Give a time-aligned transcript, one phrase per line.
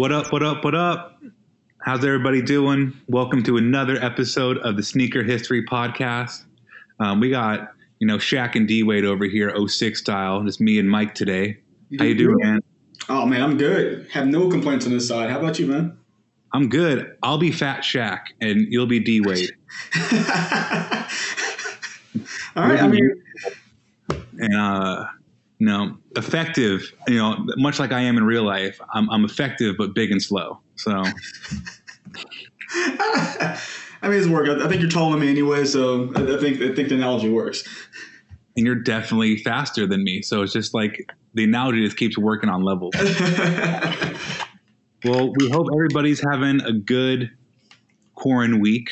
[0.00, 1.22] What up, what up, what up?
[1.82, 2.98] How's everybody doing?
[3.08, 6.46] Welcome to another episode of the Sneaker History Podcast.
[7.00, 10.42] Um, we got, you know, Shaq and D Wade over here, 06 style.
[10.42, 11.58] Just me and Mike today.
[11.98, 12.60] How you doing, man?
[13.10, 14.08] Oh man, I'm good.
[14.10, 15.28] Have no complaints on this side.
[15.28, 15.98] How about you, man?
[16.54, 17.14] I'm good.
[17.22, 19.50] I'll be Fat Shaq and you'll be D Wade.
[22.56, 22.80] All right.
[22.80, 23.22] I mean,
[24.38, 25.04] And, uh,
[25.58, 29.94] know, effective, you know, much like I am in real life, I'm, I'm effective but
[29.94, 30.58] big and slow.
[30.76, 30.90] So,
[32.72, 33.58] I
[34.02, 34.48] mean, it's work.
[34.48, 37.62] I, think you're taller than me anyway, so I, think I think the analogy works.
[38.56, 40.22] and you're definitely faster than me.
[40.22, 42.94] So it's just like the analogy just keeps working on levels.
[45.04, 47.30] Well, we hope everybody's having a good
[48.14, 48.90] quarantine week.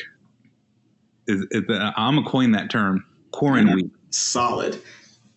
[1.27, 3.91] Is, is the, I'm gonna coin that term, quarantine week.
[4.09, 4.81] Solid.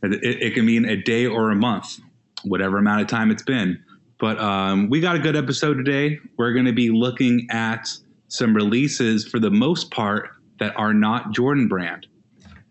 [0.03, 1.99] It, it, can mean a day or a month,
[2.45, 3.83] whatever amount of time it's been.
[4.19, 6.19] But um, we got a good episode today.
[6.37, 7.89] We're going to be looking at
[8.29, 12.07] some releases for the most part that are not Jordan brand.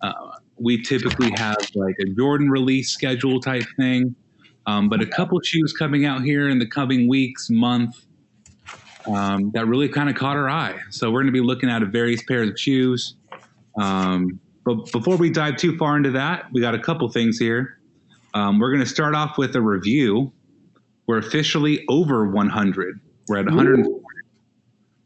[0.02, 0.14] Uh,
[0.58, 4.16] we typically have like a Jordan release schedule type thing,
[4.66, 8.06] um, but a couple shoes coming out here in the coming weeks, month,
[9.08, 10.78] um, that really kind of caught our eye.
[10.90, 13.16] So we're going to be looking at a various pairs of shoes.
[13.80, 14.40] Um,
[14.76, 17.80] but before we dive too far into that, we got a couple things here.
[18.34, 20.32] Um, we're going to start off with a review.
[21.08, 23.00] We're officially over 100.
[23.28, 23.86] We're at 100.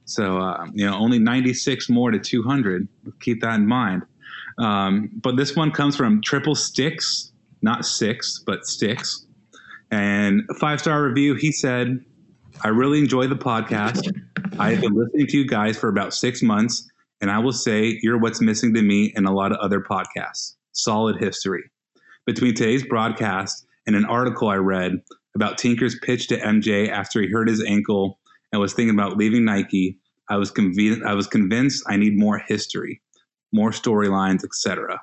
[0.06, 2.88] So, uh, you know, only 96 more to 200.
[3.20, 4.04] Keep that in mind.
[4.58, 9.26] Um, but this one comes from Triple Sticks, not six, but Sticks.
[9.92, 12.04] And five star review, he said,
[12.64, 14.12] I really enjoy the podcast.
[14.58, 16.90] I have been listening to you guys for about six months,
[17.22, 20.56] and I will say you're what's missing to me and a lot of other podcasts.
[20.74, 21.64] Solid history.
[22.26, 25.02] Between today's broadcast and an article I read
[25.36, 28.20] about Tinker's pitch to MJ after he hurt his ankle
[28.52, 30.00] and was thinking about leaving Nike,
[30.30, 33.02] I was convinced I was convinced I need more history,
[33.54, 35.02] more storylines, etc.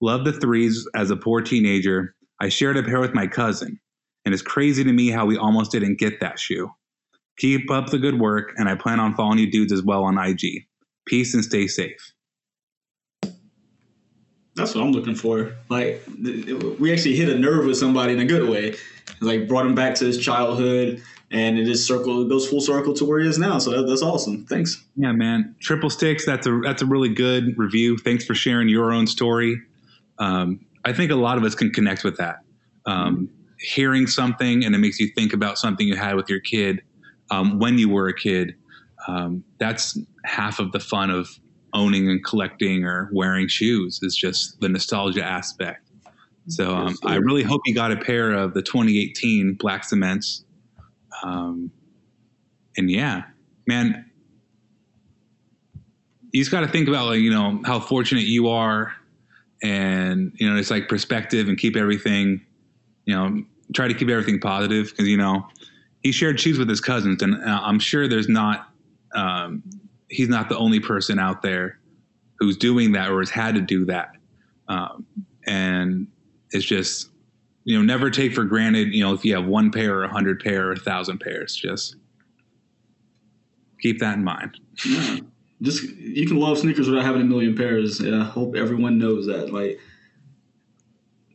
[0.00, 2.14] Love the threes as a poor teenager.
[2.40, 3.78] I shared a pair with my cousin,
[4.24, 6.70] and it's crazy to me how we almost didn't get that shoe.
[7.38, 10.18] Keep up the good work, and I plan on following you dudes as well on
[10.18, 10.66] IG.
[11.04, 12.12] Peace and stay safe.
[14.54, 15.54] That's what I'm looking for.
[15.68, 16.02] Like,
[16.78, 18.74] we actually hit a nerve with somebody in a good way.
[19.20, 22.92] Like, brought him back to his childhood, and it just circle it goes full circle
[22.94, 23.58] to where he is now.
[23.58, 24.44] So that, that's awesome.
[24.46, 24.84] Thanks.
[24.96, 25.56] Yeah, man.
[25.60, 26.26] Triple sticks.
[26.26, 27.96] That's a that's a really good review.
[27.96, 29.60] Thanks for sharing your own story.
[30.18, 32.40] Um, I think a lot of us can connect with that.
[32.84, 36.82] Um, hearing something and it makes you think about something you had with your kid
[37.30, 38.54] um, when you were a kid.
[39.08, 41.28] Um, that's half of the fun of
[41.74, 44.00] owning and collecting or wearing shoes.
[44.02, 45.88] Is just the nostalgia aspect.
[46.48, 50.44] So um, I really hope you got a pair of the 2018 Black Cements.
[51.22, 51.70] Um,
[52.76, 53.22] and yeah,
[53.66, 54.10] man,
[56.32, 58.92] you just got to think about like you know how fortunate you are,
[59.62, 62.40] and you know it's like perspective and keep everything,
[63.04, 63.44] you know,
[63.74, 65.46] try to keep everything positive because you know
[66.02, 68.71] he shared shoes with his cousins, and uh, I'm sure there's not
[69.14, 69.62] um,
[70.08, 71.78] he's not the only person out there
[72.38, 74.10] who's doing that or has had to do that,
[74.68, 75.06] um,
[75.46, 76.06] and
[76.50, 77.10] it's just
[77.64, 80.08] you know never take for granted you know if you have one pair or a
[80.08, 81.94] hundred pair or a thousand pairs just
[83.80, 85.18] keep that in mind Yeah.
[85.62, 88.00] Just you can love sneakers without having a million pairs.
[88.00, 89.52] And I hope everyone knows that.
[89.52, 89.78] Like,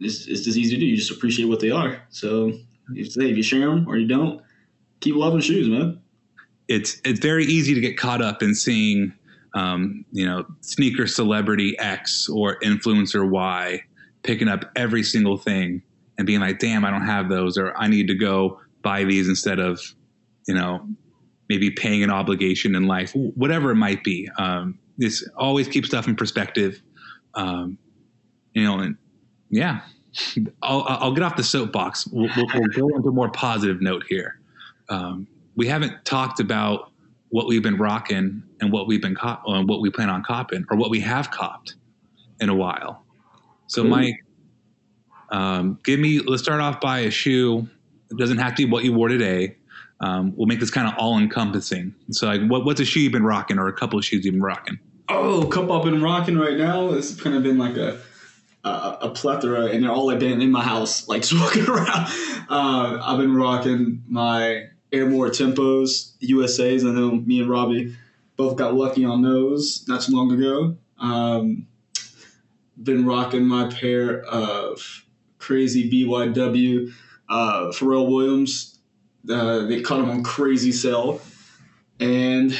[0.01, 0.85] it's, it's just easy to do.
[0.85, 2.01] You just appreciate what they are.
[2.09, 4.41] So say if you share them or you don't,
[4.99, 6.01] keep loving shoes, man.
[6.67, 9.13] It's it's very easy to get caught up in seeing
[9.57, 13.81] um, you know, sneaker celebrity X or influencer Y,
[14.21, 15.81] picking up every single thing
[16.17, 19.27] and being like, damn, I don't have those, or I need to go buy these
[19.27, 19.81] instead of,
[20.47, 20.87] you know,
[21.49, 24.29] maybe paying an obligation in life, whatever it might be.
[24.37, 26.81] Um, this always keeps stuff in perspective.
[27.33, 27.79] Um,
[28.53, 28.97] you know, and
[29.49, 29.81] yeah,
[30.61, 32.05] I'll, I'll get off the soapbox.
[32.07, 34.39] We'll, we'll, we'll go into a more positive note here.
[34.89, 36.91] Um, we haven't talked about
[37.29, 40.63] what we've been rocking and what we've been cop- uh, what we plan on copping
[40.71, 41.75] or what we have copped
[42.39, 43.03] in a while.
[43.65, 44.23] So, Mike,
[45.29, 46.19] um, give me.
[46.19, 47.67] Let's start off by a shoe.
[48.09, 49.57] It doesn't have to be what you wore today.
[49.99, 51.93] Um, we'll make this kind of all encompassing.
[52.11, 54.35] So, like, what, what's a shoe you've been rocking, or a couple of shoes you've
[54.35, 54.79] been rocking?
[55.09, 56.93] Oh, a couple I've been rocking right now.
[56.93, 57.99] It's kind of been like a
[58.63, 62.07] a, a plethora, and they're all like been in my house, like just walking around.
[62.47, 66.85] Uh, I've been rocking my Air More Tempos USA's.
[66.85, 67.95] I know me and Robbie
[68.35, 70.77] both got lucky on those not too long ago.
[70.99, 71.67] Um,
[72.81, 75.03] been rocking my pair of
[75.39, 76.91] crazy BYW
[77.29, 78.79] uh, Pharrell Williams.
[79.29, 81.19] Uh, they cut them on crazy sale,
[81.99, 82.57] and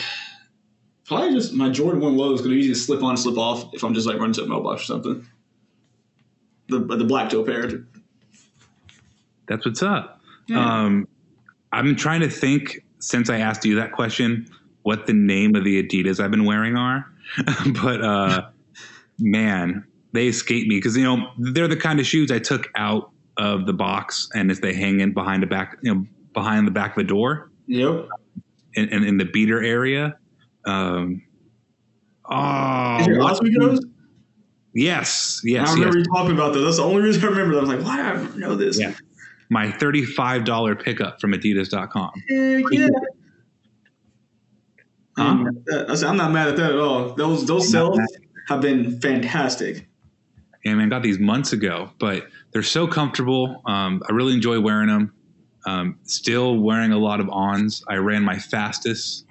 [1.06, 3.38] probably just my Jordan One low is going to easy to slip on, and slip
[3.38, 5.26] off if I'm just like running to a mailbox or something.
[6.68, 7.86] The the black toe pair.
[9.48, 10.22] That's what's up.
[10.54, 11.08] Um,
[11.72, 14.48] I've been trying to think since I asked you that question
[14.84, 17.06] what the name of the Adidas I've been wearing are,
[17.84, 18.50] but uh,
[19.20, 23.12] man, they escape me because you know they're the kind of shoes I took out
[23.38, 26.72] of the box and as they hang in behind the back, you know, behind the
[26.72, 28.08] back of the door Yep.
[28.76, 30.18] in, in, in the beater area.
[30.66, 31.22] Um,
[32.26, 33.80] oh, Is your what- last week those?
[34.74, 35.74] yes, I yes, yes.
[35.76, 36.64] remember you talking about those.
[36.64, 37.54] That's the only reason I remember.
[37.56, 37.60] That.
[37.60, 38.04] I was like, why do
[38.34, 38.80] I know this?
[38.80, 38.94] Yeah.
[39.50, 42.12] My thirty-five dollar pickup from Adidas.com.
[42.30, 42.88] Heck yeah.
[45.18, 45.46] Huh?
[45.48, 47.14] And, uh, I said, I'm not mad at that at all.
[47.16, 48.00] Those those sales
[48.50, 49.88] have been fantastic.
[50.64, 53.62] Yeah, man, got these months ago, but they're so comfortable.
[53.66, 55.14] Um, I really enjoy wearing them.
[55.66, 57.84] Um, still wearing a lot of ons.
[57.88, 59.26] I ran my fastest,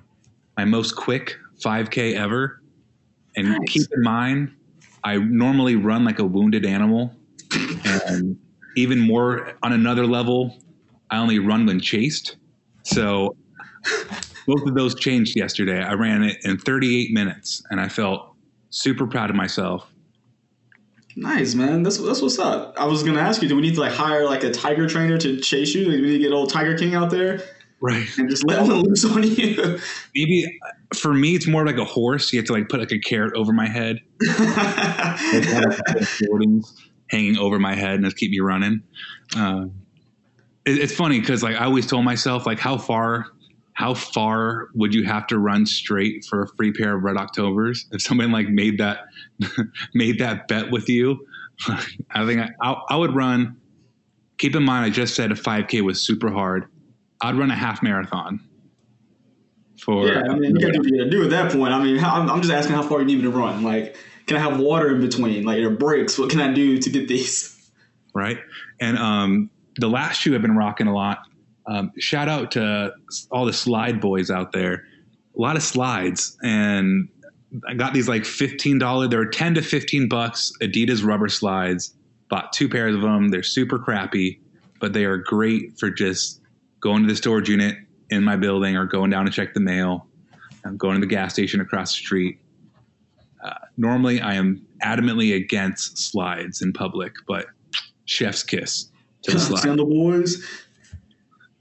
[0.57, 2.63] my most quick 5K ever.
[3.37, 3.59] And Nice.
[3.69, 4.53] keep in mind,
[5.05, 7.15] I normally run like a wounded animal.
[8.07, 8.39] And
[8.77, 10.57] even more on another level,
[11.11, 12.37] I only run when chased.
[12.85, 13.37] So
[14.47, 15.83] both of those changed yesterday.
[15.83, 18.35] I ran it in 38 minutes and I felt
[18.71, 19.91] super proud of myself.
[21.19, 21.83] Nice, man.
[21.83, 22.75] That's that's what's up.
[22.77, 25.17] I was gonna ask you, do we need to like hire like a tiger trainer
[25.17, 25.85] to chase you?
[25.85, 27.41] Do we need to get old Tiger King out there
[27.81, 28.07] Right.
[28.19, 29.79] and just let one loose on you?
[30.15, 30.59] Maybe
[30.95, 32.33] for me, it's more like a horse.
[32.35, 34.01] You have to like put like a carrot over my head,
[37.09, 38.83] hanging over my head, and just keep me running.
[39.37, 39.67] Uh,
[40.65, 43.27] it, it's funny because like I always told myself like how far,
[43.73, 47.87] how far would you have to run straight for a free pair of Red Octobers?
[47.93, 49.07] If someone like made that
[49.95, 51.27] made that bet with you,
[52.11, 53.57] I think I, I, I would run.
[54.39, 56.67] Keep in mind, I just said a 5K was super hard.
[57.23, 58.41] I'd run a half marathon.
[59.81, 61.73] For yeah, I mean, you gotta do what you gotta do at that point.
[61.73, 63.63] I mean, I'm, I'm just asking how far you need me to run.
[63.63, 65.45] Like, can I have water in between?
[65.45, 66.19] Like, are breaks.
[66.19, 67.57] What can I do to get these?
[68.17, 68.39] right?
[68.81, 71.19] And um, the last shoe I've been rocking a lot.
[71.67, 72.95] Um, shout out to
[73.31, 74.85] all the slide boys out there.
[75.37, 77.09] A lot of slides, and
[77.69, 79.07] I got these like fifteen dollar.
[79.07, 81.95] They're ten to fifteen bucks Adidas rubber slides.
[82.31, 83.29] Bought two pairs of them.
[83.29, 84.41] They're super crappy,
[84.81, 86.41] but they are great for just
[86.81, 87.77] going to the storage unit
[88.11, 90.07] in my building or going down to check the mail.
[90.65, 92.39] I'm going to the gas station across the street.
[93.77, 97.47] Normally, I am adamantly against slides in public, but
[98.05, 98.91] chef's kiss
[99.23, 99.61] to the slide.
[99.61, 100.43] Sandal boys.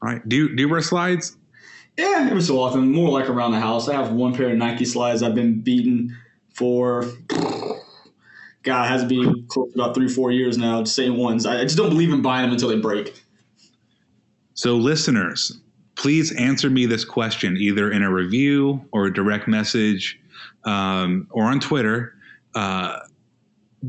[0.01, 0.27] All right.
[0.27, 1.37] Do you, do you wear slides?
[1.97, 3.87] Yeah, every so often, more like around the house.
[3.87, 6.15] I have one pair of Nike slides I've been beaten
[6.53, 7.05] for.
[8.63, 10.81] God, it has to be close to about three, four years now.
[10.81, 11.45] The same ones.
[11.45, 13.23] I just don't believe in buying them until they break.
[14.55, 15.61] So, listeners,
[15.95, 20.19] please answer me this question either in a review or a direct message
[20.65, 22.13] um, or on Twitter.
[22.53, 22.99] Uh,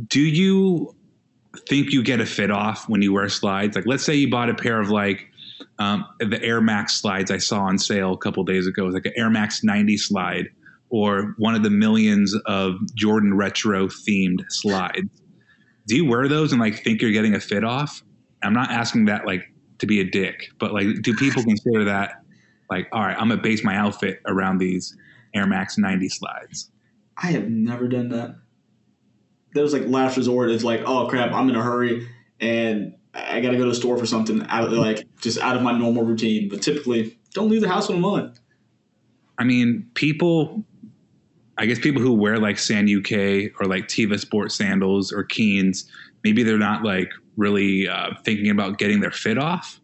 [0.08, 0.94] do you
[1.68, 3.76] think you get a fit off when you wear slides?
[3.76, 5.26] Like, let's say you bought a pair of like
[5.78, 8.82] um, the Air Max slides I saw on sale a couple days ago.
[8.82, 10.48] It was like an Air Max 90 slide
[10.88, 15.08] or one of the millions of Jordan retro themed slides.
[15.86, 18.02] Do you wear those and like think you're getting a fit off?
[18.42, 22.22] I'm not asking that like to be a dick, but like, do people consider that
[22.70, 24.96] like, all right, I'm gonna base my outfit around these
[25.36, 26.70] Air Max 90 slides?
[27.16, 28.36] I have never done that.
[29.54, 30.50] There's like last resort.
[30.50, 32.08] It's like, oh crap, I'm in a hurry
[32.40, 35.56] and I got to go to the store for something out of like just out
[35.56, 36.48] of my normal routine.
[36.48, 38.34] But typically, don't leave the house when I'm on.
[39.38, 40.64] I mean, people
[41.58, 45.90] I guess people who wear like Sanuk or like Teva Sport sandals or Keens,
[46.22, 49.80] maybe they're not like really uh, thinking about getting their fit off.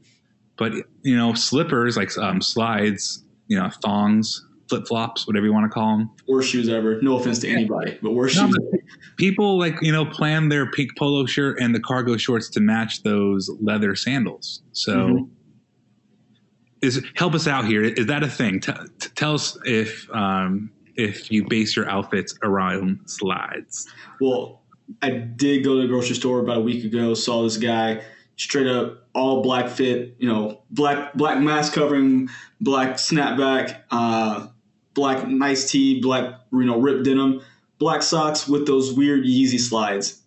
[0.57, 5.65] But you know, slippers like um, slides, you know, thongs, flip flops, whatever you want
[5.65, 6.11] to call them.
[6.27, 7.01] Worst shoes ever.
[7.03, 8.57] No offense to anybody, but worst No, shoes.
[8.71, 8.81] but
[9.19, 13.03] people like you know plan their pink polo shirt and the cargo shorts to match
[13.03, 14.63] those leather sandals.
[14.73, 15.29] So, Mhm.
[16.81, 17.83] is help us out here.
[17.83, 18.61] Is that a thing?
[18.61, 23.87] T- t- tell us if um, if you base your outfits around slides.
[24.21, 24.63] Well,
[25.03, 27.15] I did go to the grocery store about a week ago.
[27.15, 28.03] Saw this guy
[28.37, 30.17] straight up all black fit.
[30.19, 32.29] You know, black black mask covering,
[32.61, 34.49] black snapback, uh,
[34.95, 37.43] black nice tee, black you know ripped denim,
[37.79, 40.23] black socks with those weird Yeezy slides.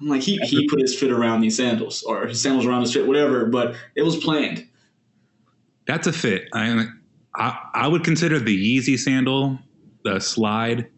[0.00, 2.92] I'm like, he he put his fit around these sandals or his sandals around his
[2.92, 3.46] fit, whatever.
[3.46, 4.66] But it was planned.
[5.86, 6.48] That's a fit.
[6.52, 6.86] I,
[7.34, 9.58] I I would consider the Yeezy sandal,
[10.04, 10.88] the slide.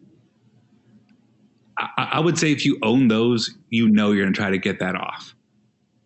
[1.77, 4.79] I, I would say if you own those, you know you're gonna try to get
[4.79, 5.33] that off.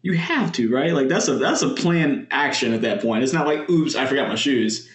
[0.03, 0.93] You have to, right?
[0.93, 3.23] Like that's a that's a planned action at that point.
[3.23, 4.87] It's not like, oops, I forgot my shoes.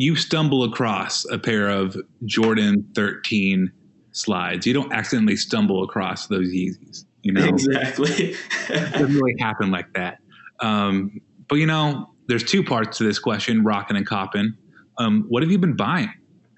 [0.00, 3.70] You stumble across a pair of Jordan 13
[4.12, 4.66] slides.
[4.66, 7.04] You don't accidentally stumble across those Yeezys.
[7.22, 8.34] You know, Exactly.
[8.70, 10.20] it doesn't really happen like that.
[10.60, 14.54] Um, but you know, there's two parts to this question: rocking and copping.
[14.96, 16.10] Um, what have you been buying?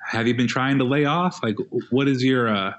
[0.09, 1.43] Have you been trying to lay off?
[1.43, 1.57] Like,
[1.91, 2.75] what is your uh,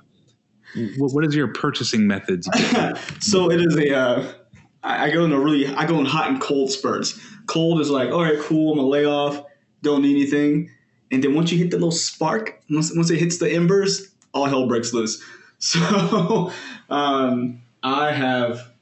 [0.98, 2.48] what, what is your purchasing methods?
[3.20, 3.94] so it is a.
[3.94, 4.34] Uh,
[4.82, 5.68] I I go in a really.
[5.68, 7.20] I go in hot and cold spurts.
[7.48, 8.72] Cold is like, all right, cool.
[8.72, 9.44] I'm gonna lay off.
[9.84, 10.72] Don't need anything.
[11.12, 14.46] And then once you hit the little spark, once once it hits the embers, all
[14.46, 15.24] hell breaks loose.
[15.60, 16.52] So
[16.90, 18.74] um, I have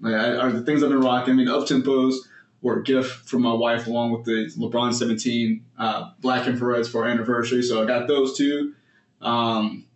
[0.00, 1.34] like, I, are the things I've been rocking.
[1.34, 2.14] I mean, up tempos
[2.62, 7.02] were a gift from my wife along with the LeBron 17 uh, black infrareds for
[7.02, 7.62] our anniversary.
[7.62, 8.74] So I got those two.
[9.20, 9.86] Um,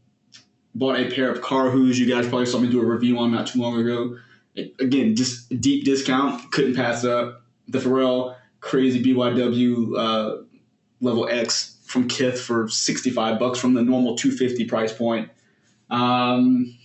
[0.75, 1.97] bought a pair of Carhoos.
[1.97, 4.19] You guys probably saw me do a review on not too long ago.
[4.81, 6.51] Again, just deep discount.
[6.51, 7.43] Couldn't pass up.
[7.69, 10.43] The Pharrell crazy BYW uh,
[11.03, 15.29] level X from Kith for 65 bucks from the normal 250 price point.
[15.91, 16.79] Um,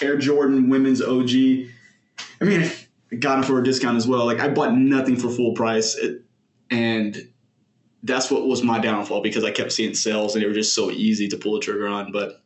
[0.00, 1.30] Air Jordan women's OG.
[2.40, 2.70] I mean,
[3.12, 4.24] I got them for a discount as well.
[4.24, 6.22] Like I bought nothing for full price, it,
[6.70, 7.28] and
[8.02, 10.90] that's what was my downfall because I kept seeing sales and they were just so
[10.90, 12.12] easy to pull the trigger on.
[12.12, 12.42] But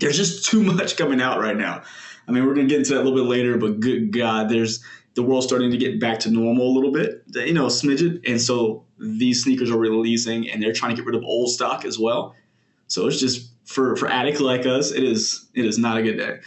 [0.00, 1.82] there's just too much coming out right now.
[2.28, 4.84] I mean, we're gonna get into that a little bit later, but good God, there's
[5.14, 8.40] the world's starting to get back to normal a little bit, you know, smidget, and
[8.40, 11.98] so these sneakers are releasing and they're trying to get rid of old stock as
[11.98, 12.34] well.
[12.86, 16.16] So it's just for for addicts like us, it is it is not a good
[16.16, 16.38] day.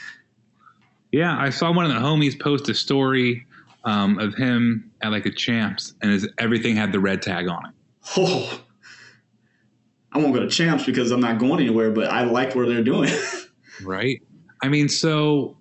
[1.11, 3.45] Yeah, I saw one of the homies post a story
[3.85, 7.65] um, of him at like a champs, and his, everything had the red tag on
[7.67, 7.71] it.
[8.17, 8.61] Oh,
[10.11, 12.83] I won't go to champs because I'm not going anywhere, but I like where they're
[12.83, 13.11] doing.
[13.83, 14.21] Right.
[14.61, 15.57] I mean, so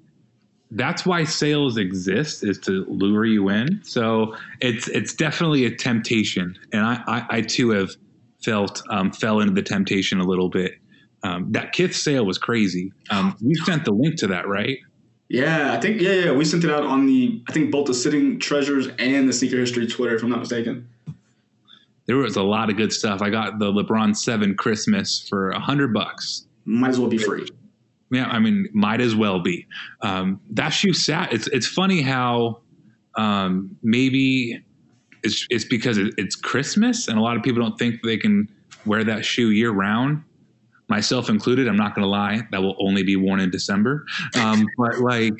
[0.74, 3.82] that's why sales exist is to lure you in.
[3.84, 7.90] So it's it's definitely a temptation, and I I, I too have
[8.42, 10.72] felt um, fell into the temptation a little bit.
[11.22, 12.92] Um, that Kith sale was crazy.
[13.10, 14.78] Um, you sent the link to that, right?
[15.32, 17.94] yeah, I think yeah, yeah, we sent it out on the I think both the
[17.94, 20.90] sitting treasures and the sneaker history Twitter, if I'm not mistaken.
[22.04, 23.22] There was a lot of good stuff.
[23.22, 26.46] I got the LeBron Seven Christmas for a hundred bucks.
[26.66, 27.48] Might as well be free.
[28.12, 29.66] Yeah, I mean, might as well be.
[30.02, 31.32] Um, that shoe sat.
[31.32, 32.60] It's it's funny how
[33.16, 34.62] um, maybe
[35.22, 38.48] it's it's because it, it's Christmas and a lot of people don't think they can
[38.84, 40.22] wear that shoe year round.
[40.88, 41.68] Myself included.
[41.68, 42.42] I'm not going to lie.
[42.50, 44.04] That will only be worn in December.
[44.34, 45.38] Um, but like,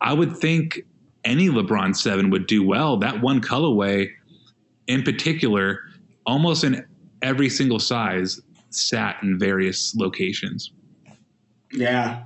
[0.00, 0.82] I would think
[1.24, 2.96] any LeBron Seven would do well.
[2.96, 4.08] That one colorway,
[4.88, 5.78] in particular,
[6.26, 6.84] almost in
[7.22, 8.40] every single size,
[8.70, 10.72] sat in various locations.
[11.72, 12.24] Yeah,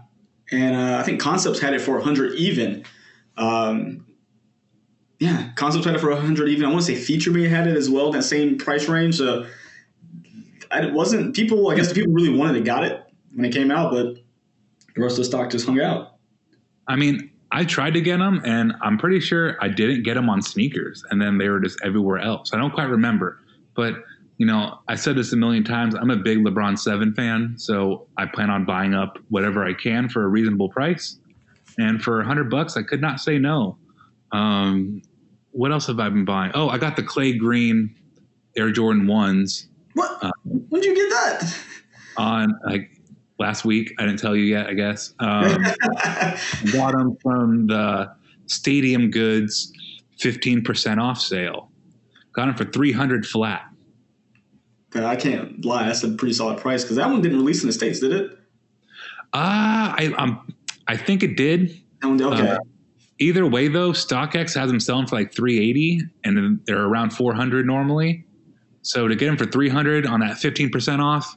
[0.50, 2.84] and uh, I think Concepts had it for 100 even.
[3.36, 4.06] Um,
[5.18, 6.64] yeah, Concepts had it for 100 even.
[6.64, 9.16] I want to say Feature Me had it as well, that same price range.
[9.16, 9.46] So
[10.72, 11.70] it wasn't people.
[11.70, 13.02] I guess the people really wanted it got it
[13.34, 14.16] when it came out, but
[14.94, 16.16] the rest of the stock just hung out.
[16.88, 20.28] I mean, I tried to get them, and I'm pretty sure I didn't get them
[20.28, 22.52] on sneakers, and then they were just everywhere else.
[22.52, 23.40] I don't quite remember,
[23.74, 23.94] but
[24.38, 25.94] you know, I said this a million times.
[25.94, 30.08] I'm a big LeBron Seven fan, so I plan on buying up whatever I can
[30.08, 31.18] for a reasonable price.
[31.78, 33.78] And for hundred bucks, I could not say no.
[34.32, 35.02] Um,
[35.52, 36.52] what else have I been buying?
[36.54, 37.94] Oh, I got the clay green
[38.56, 40.22] Air Jordan ones What?
[40.44, 41.58] when did you get that?
[42.18, 42.90] on like
[43.38, 43.92] last week.
[43.98, 45.14] I didn't tell you yet, I guess.
[45.18, 45.44] Um,
[46.72, 48.10] bought them from the
[48.46, 49.72] Stadium Goods
[50.18, 51.70] 15% off sale.
[52.32, 53.66] Got them for 300 flat.
[55.04, 57.72] I can't lie, that's a pretty solid price because that one didn't release in the
[57.72, 58.32] states, did it?
[59.32, 60.54] Uh, I um,
[60.86, 61.80] I think it did.
[62.04, 62.48] Okay.
[62.48, 62.58] Uh,
[63.18, 67.66] Either way, though, StockX has them selling for like 380, and then they're around 400
[67.66, 68.24] normally.
[68.82, 71.36] So to get them for 300 on that 15% off,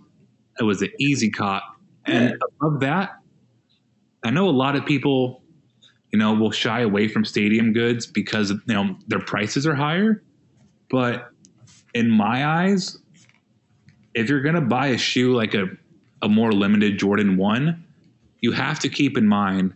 [0.59, 1.63] it was an easy cop.
[2.05, 3.11] And above that,
[4.25, 5.41] I know a lot of people,
[6.11, 10.21] you know, will shy away from stadium goods because you know their prices are higher.
[10.89, 11.29] But
[11.93, 12.97] in my eyes,
[14.13, 15.65] if you're gonna buy a shoe like a
[16.21, 17.85] a more limited Jordan one,
[18.41, 19.73] you have to keep in mind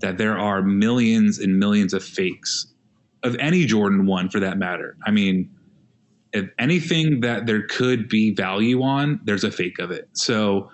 [0.00, 2.66] that there are millions and millions of fakes
[3.22, 4.96] of any Jordan 1 for that matter.
[5.04, 5.50] I mean,
[6.32, 10.08] if anything that there could be value on, there's a fake of it.
[10.12, 10.70] So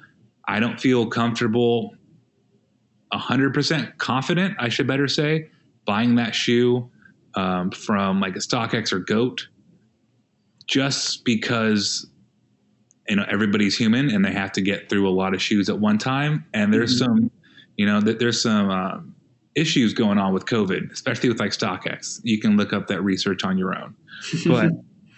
[0.46, 1.94] I don't feel comfortable
[3.12, 5.48] 100% confident, I should better say,
[5.86, 6.88] buying that shoe
[7.34, 9.48] um, from like a StockX or GOAT
[10.66, 12.06] just because
[13.08, 15.78] you know everybody's human and they have to get through a lot of shoes at
[15.78, 16.44] one time.
[16.54, 17.30] And there's some
[17.76, 19.14] you know that there's some um,
[19.54, 22.20] issues going on with covid especially with like stockx.
[22.22, 23.94] You can look up that research on your own.
[24.46, 24.72] But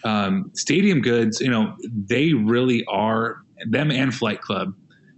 [0.04, 4.74] um, stadium goods you know they really are them and flight club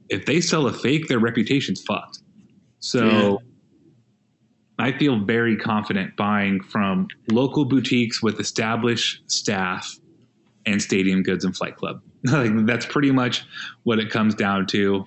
[0.09, 2.21] if they sell a fake their reputation's fucked.
[2.81, 3.41] So
[4.79, 9.99] i feel very confident buying from local boutiques with established staff
[10.65, 12.01] and stadium goods and flight club
[12.33, 13.45] like that's pretty much
[13.85, 15.07] what it comes down to.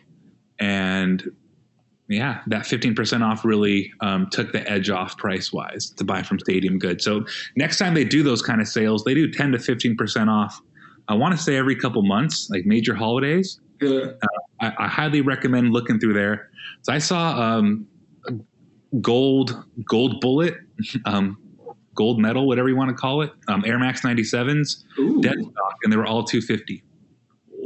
[0.60, 1.32] And
[2.10, 6.40] yeah that 15% off really um, took the edge off price wise to buy from
[6.40, 9.58] stadium goods so next time they do those kind of sales they do 10 to
[9.58, 10.62] 15% off
[11.08, 13.60] i want to say every couple months like major holidays.
[13.82, 14.12] Yeah.
[14.62, 16.50] I, I highly recommend looking through there.
[16.84, 17.88] So i saw um,
[19.02, 20.56] gold gold bullet
[21.06, 21.38] um,
[21.96, 25.22] gold medal whatever you want to call it um, air max 97s Ooh.
[25.22, 26.84] dead stock and they were all 250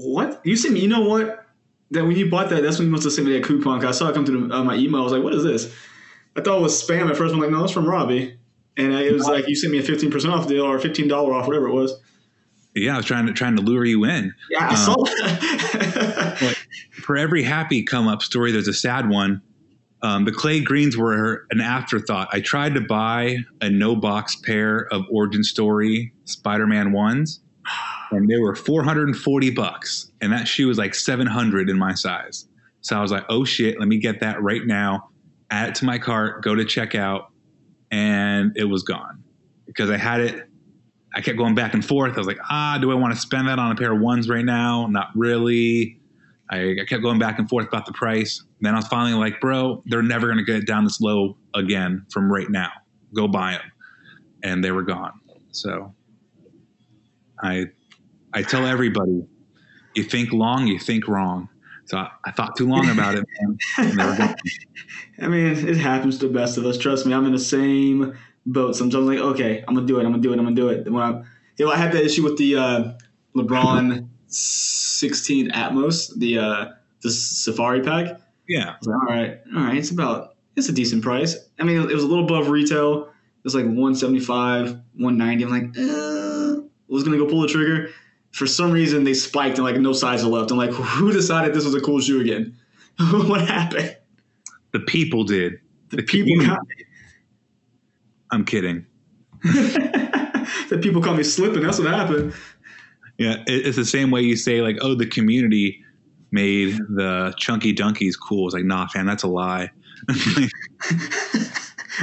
[0.03, 0.41] What?
[0.45, 1.45] You sent me, you know what?
[1.91, 3.79] That when you bought that, that's when you must have sent me that coupon.
[3.81, 5.01] 'cause I saw it come through uh, my email.
[5.01, 5.73] I was like, what is this?
[6.35, 7.33] I thought it was spam at first.
[7.33, 8.37] I'm like, no, it's from Robbie.
[8.77, 11.67] And it was like, you sent me a 15% off deal or $15 off, whatever
[11.67, 11.93] it was.
[12.75, 16.55] yeah i was trying to trying to lure you in Yeah, I Um, saw that.
[16.91, 19.41] for every happy come up story, there's a sad one.
[20.03, 22.27] Um, the clay greens were an afterthought.
[22.31, 27.39] I tried to buy a no box pair of Origin Story Spider Man ones,
[28.11, 32.47] and they were 440 bucks, and that shoe was like 700 in my size.
[32.81, 35.09] So I was like, oh shit, let me get that right now.
[35.49, 37.27] Add it to my cart, go to checkout,
[37.91, 39.23] and it was gone
[39.65, 40.47] because I had it.
[41.13, 42.13] I kept going back and forth.
[42.15, 44.29] I was like, ah, do I want to spend that on a pair of ones
[44.29, 44.87] right now?
[44.87, 45.99] Not really.
[46.49, 48.43] I, I kept going back and forth about the price.
[48.61, 52.05] Then I was finally like, bro, they're never going to get down this low again
[52.11, 52.71] from right now.
[53.13, 53.71] Go buy them.
[54.43, 55.19] And they were gone.
[55.51, 55.93] So
[57.41, 57.65] I
[58.33, 59.25] I tell everybody,
[59.95, 61.49] you think long, you think wrong.
[61.85, 63.57] So I, I thought too long about it, man.
[63.77, 64.35] And they were gone.
[65.21, 66.77] I mean, it happens to the best of us.
[66.77, 68.75] Trust me, I'm in the same boat.
[68.75, 70.05] Sometimes I'm like, okay, I'm gonna do it.
[70.05, 70.37] I'm gonna do it.
[70.37, 70.91] I'm gonna do it.
[70.91, 71.23] When I,
[71.57, 72.91] you know, I had that issue with the uh,
[73.35, 76.65] LeBron 16 Atmos, the uh,
[77.01, 78.19] the Safari pack.
[78.47, 78.71] Yeah.
[78.71, 81.37] I was like, all right, all right, it's about it's a decent price.
[81.59, 83.03] I mean, it was a little above retail.
[83.03, 85.43] It was like 175, 190.
[85.43, 85.77] I'm like,
[86.87, 87.89] was gonna go pull the trigger.
[88.31, 90.51] For some reason, they spiked and like no size left.
[90.51, 92.55] I'm like, who decided this was a cool shoe again?
[93.11, 93.95] what happened?
[94.71, 95.59] The people did.
[95.89, 96.59] The people got
[98.31, 98.85] I'm kidding.
[99.43, 101.61] the people call me slipping.
[101.61, 102.33] That's what happened.
[103.17, 105.83] Yeah, it's the same way you say like, "Oh, the community
[106.31, 109.71] made the chunky dunkies cool." It's like, nah, fam, that's a lie.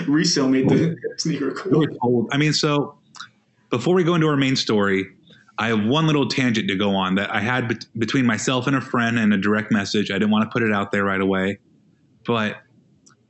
[0.09, 2.29] Resale made the sneaker cool.
[2.33, 2.99] I mean, so
[3.71, 5.07] before we go into our main story,
[5.59, 8.77] I have one little tangent to go on that I had bet- between myself and
[8.77, 10.11] a friend and a direct message.
[10.11, 11.59] I didn't want to put it out there right away,
[12.27, 12.57] but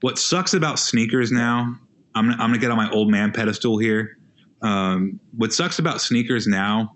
[0.01, 1.79] what sucks about sneakers now,
[2.15, 4.19] I'm I'm gonna get on my old man pedestal here.
[4.63, 6.95] Um, what sucks about sneakers now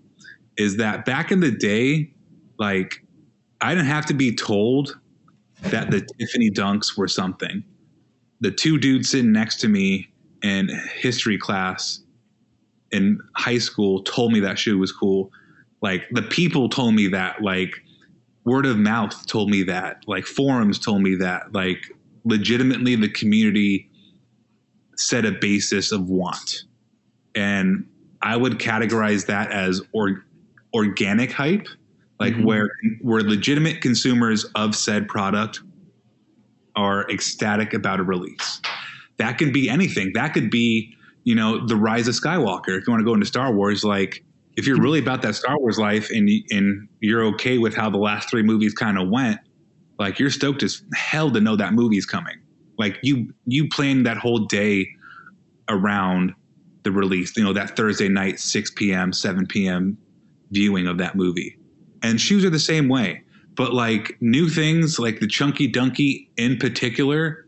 [0.57, 2.11] is that back in the day,
[2.57, 3.03] like
[3.61, 4.99] I didn't have to be told
[5.63, 7.63] that the Tiffany dunks were something.
[8.41, 11.99] The two dudes sitting next to me in history class
[12.91, 15.31] in high school told me that shoe was cool.
[15.81, 17.41] Like the people told me that.
[17.41, 17.73] Like
[18.45, 20.03] word of mouth told me that.
[20.07, 21.53] Like forums told me that.
[21.53, 23.89] Like legitimately, the community
[24.97, 26.63] set a basis of want,
[27.35, 27.87] and
[28.21, 30.25] I would categorize that as or,
[30.73, 31.67] organic hype,
[32.19, 32.45] like mm-hmm.
[32.45, 32.69] where
[33.01, 35.61] where legitimate consumers of said product
[36.75, 38.61] are ecstatic about a release.
[39.17, 40.11] That could be anything.
[40.13, 42.77] That could be, you know, the rise of Skywalker.
[42.77, 44.23] If you want to go into Star Wars, like
[44.55, 47.97] if you're really about that Star Wars life and and you're okay with how the
[47.97, 49.39] last three movies kind of went,
[49.97, 52.37] like you're stoked as hell to know that movie's coming.
[52.77, 54.87] Like you you planned that whole day
[55.69, 56.33] around
[56.83, 59.97] the release, you know, that Thursday night, 6 p.m., 7 p.m.
[60.51, 61.57] viewing of that movie.
[62.01, 63.21] And shoes are the same way.
[63.55, 67.45] But like new things like the Chunky Dunky in particular,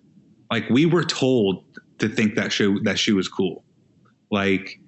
[0.52, 1.64] like we were told
[2.02, 3.64] to think that shoe that shoe was cool.
[4.30, 4.80] Like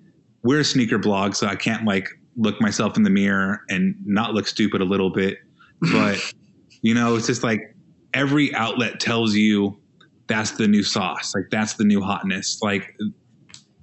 [0.44, 4.34] we're a sneaker blog, so I can't like look myself in the mirror and not
[4.34, 5.38] look stupid a little bit.
[5.80, 6.20] But
[6.82, 7.76] you know, it's just like
[8.14, 9.80] every outlet tells you
[10.28, 12.60] that's the new sauce, like that's the new hotness.
[12.62, 12.96] Like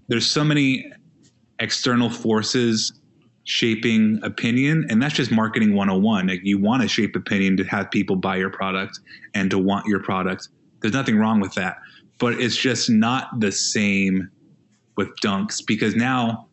[0.09, 0.90] there's so many
[1.61, 2.93] external forces
[3.45, 7.90] shaping opinion and that's just marketing 101 like you want to shape opinion to have
[7.90, 9.01] people buy your product
[9.35, 10.49] and to want your product
[10.81, 11.77] there's nothing wrong with that
[12.21, 14.31] but it's just not the same
[14.97, 16.47] with dunks because now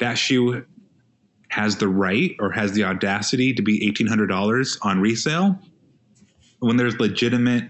[0.00, 0.62] that shoe
[1.48, 5.58] has the right or has the audacity to be $1800 on resale
[6.58, 7.64] when there's legitimate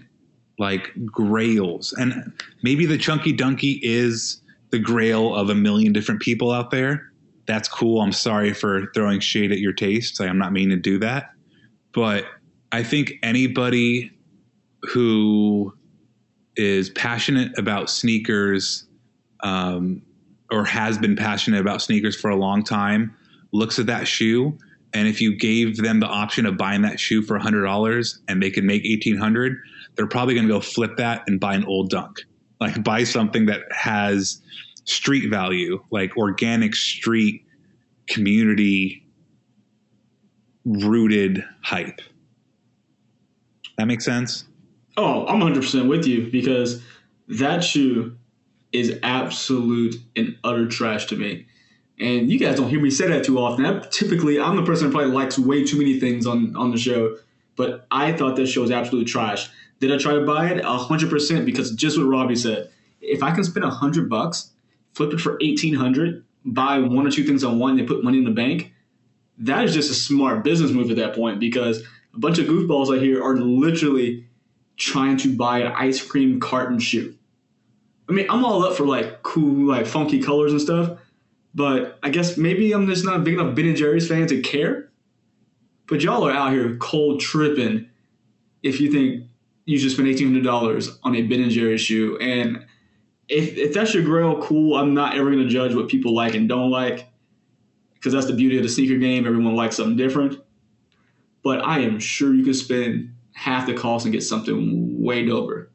[0.59, 1.93] like grails.
[1.93, 7.11] And maybe the chunky dunky is the grail of a million different people out there.
[7.47, 8.01] That's cool.
[8.01, 11.31] I'm sorry for throwing shade at your taste i'm not meaning to do that.
[11.93, 12.25] But
[12.71, 14.11] i think anybody
[14.83, 15.73] who
[16.55, 18.85] is passionate about sneakers
[19.41, 20.01] um,
[20.51, 23.15] or has been passionate about sneakers for a long time
[23.51, 24.57] looks at that shoe
[24.93, 28.49] and if you gave them the option of buying that shoe for $100 and they
[28.49, 29.57] could make 1800
[29.95, 32.21] they're probably going to go flip that and buy an old dunk.
[32.59, 34.41] Like buy something that has
[34.85, 37.43] street value like organic street
[38.07, 39.05] community
[40.65, 42.01] rooted hype.
[43.77, 44.45] That makes sense
[45.01, 46.81] Oh, I'm 100% with you because
[47.27, 48.17] that shoe
[48.71, 51.47] is absolute and utter trash to me.
[51.99, 53.65] And you guys don't hear me say that too often.
[53.65, 56.77] I, typically, I'm the person who probably likes way too many things on, on the
[56.77, 57.17] show,
[57.55, 59.49] but I thought this show was absolute trash.
[59.79, 60.63] Did I try to buy it?
[60.63, 62.69] 100% because just what Robbie said.
[63.01, 64.51] If I can spend 100 bucks,
[64.93, 68.23] flip it for 1800 buy one or two things on one, and put money in
[68.23, 68.73] the bank,
[69.37, 71.81] that is just a smart business move at that point because
[72.13, 74.27] a bunch of goofballs out here are literally
[74.81, 77.15] trying to buy an ice cream carton shoe.
[78.09, 80.97] I mean, I'm all up for like cool, like funky colors and stuff,
[81.53, 84.41] but I guess maybe I'm just not a big enough Ben and Jerry's fan to
[84.41, 84.89] care.
[85.87, 87.89] But y'all are out here cold tripping
[88.63, 89.25] if you think
[89.65, 92.17] you should spend eighteen hundred dollars on a Ben and Jerry's shoe.
[92.17, 92.65] And
[93.29, 94.77] if if that's your grail, cool.
[94.77, 97.07] I'm not ever gonna judge what people like and don't like,
[97.93, 99.27] because that's the beauty of the sneaker game.
[99.27, 100.41] Everyone likes something different.
[101.43, 105.67] But I am sure you could spend half the cost and get something way doper.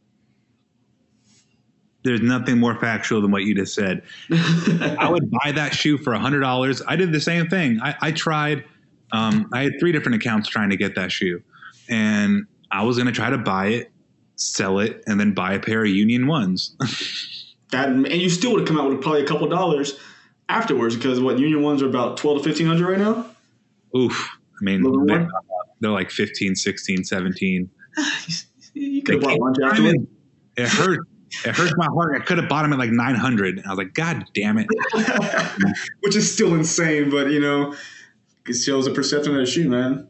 [2.04, 4.02] there's nothing more factual than what you just said.
[4.30, 6.80] I would buy that shoe for a hundred dollars.
[6.86, 7.80] I did the same thing.
[7.82, 8.64] I, I tried.
[9.12, 11.42] Um, I had three different accounts trying to get that shoe,
[11.88, 13.90] and I was going to try to buy it,
[14.36, 16.76] sell it, and then buy a pair of Union ones.
[17.72, 19.98] That and you still would have come out with probably a couple dollars
[20.48, 23.26] afterwards because what Union ones are about twelve to fifteen hundred right now.
[23.96, 24.30] Oof.
[24.60, 24.84] I mean,
[25.80, 27.70] they're, like 15, 16, 17.
[28.74, 30.06] You could have They bought came lunch afterwards.
[30.56, 31.00] It hurt.
[31.44, 32.20] It hurts my heart.
[32.20, 33.62] I could have bought them at like 900.
[33.66, 34.66] I was like, God damn it.
[36.00, 37.74] which is still insane, but you know,
[38.46, 40.08] it shows the perception of the shoe, man.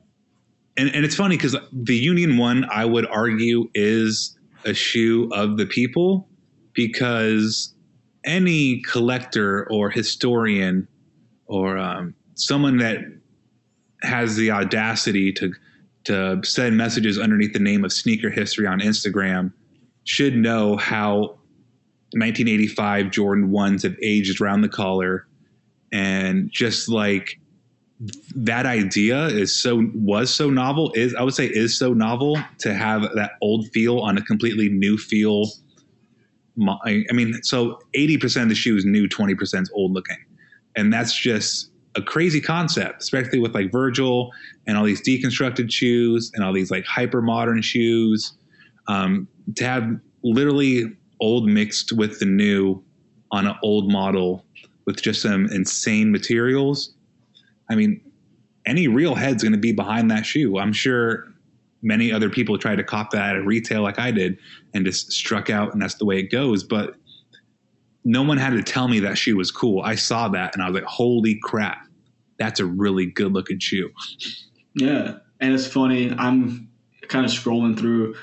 [0.76, 5.57] and, and it's funny because the Union One, I would argue, is a shoe of
[5.57, 6.29] the people
[6.74, 7.74] because
[8.24, 10.87] any collector or historian
[11.46, 12.98] or um, someone that
[14.06, 15.52] has the audacity to
[16.04, 19.52] to send messages underneath the name of sneaker history on Instagram
[20.04, 21.36] should know how
[22.12, 25.26] 1985 Jordan ones have aged around the collar
[25.92, 27.40] and just like
[28.34, 32.74] that idea is so was so novel is I would say is so novel to
[32.74, 35.50] have that old feel on a completely new feel.
[36.84, 40.18] I mean, so eighty percent of the shoe is new, twenty percent is old looking,
[40.76, 44.32] and that's just a crazy concept, especially with like Virgil
[44.66, 48.35] and all these deconstructed shoes and all these like hyper modern shoes.
[48.88, 52.82] Um, to have literally old mixed with the new
[53.32, 54.44] on an old model
[54.85, 56.94] with just some insane materials
[57.68, 58.00] I mean,
[58.64, 60.59] any real head's going to be behind that shoe.
[60.59, 61.32] I'm sure
[61.82, 64.38] many other people tried to cop that at retail like I did
[64.74, 66.64] and just struck out, and that's the way it goes.
[66.64, 66.94] But
[68.04, 69.82] no one had to tell me that shoe was cool.
[69.82, 71.86] I saw that and I was like, holy crap,
[72.38, 73.90] that's a really good looking shoe.
[74.75, 76.14] Yeah, and it's funny.
[76.16, 76.68] I'm
[77.09, 78.16] kind of scrolling through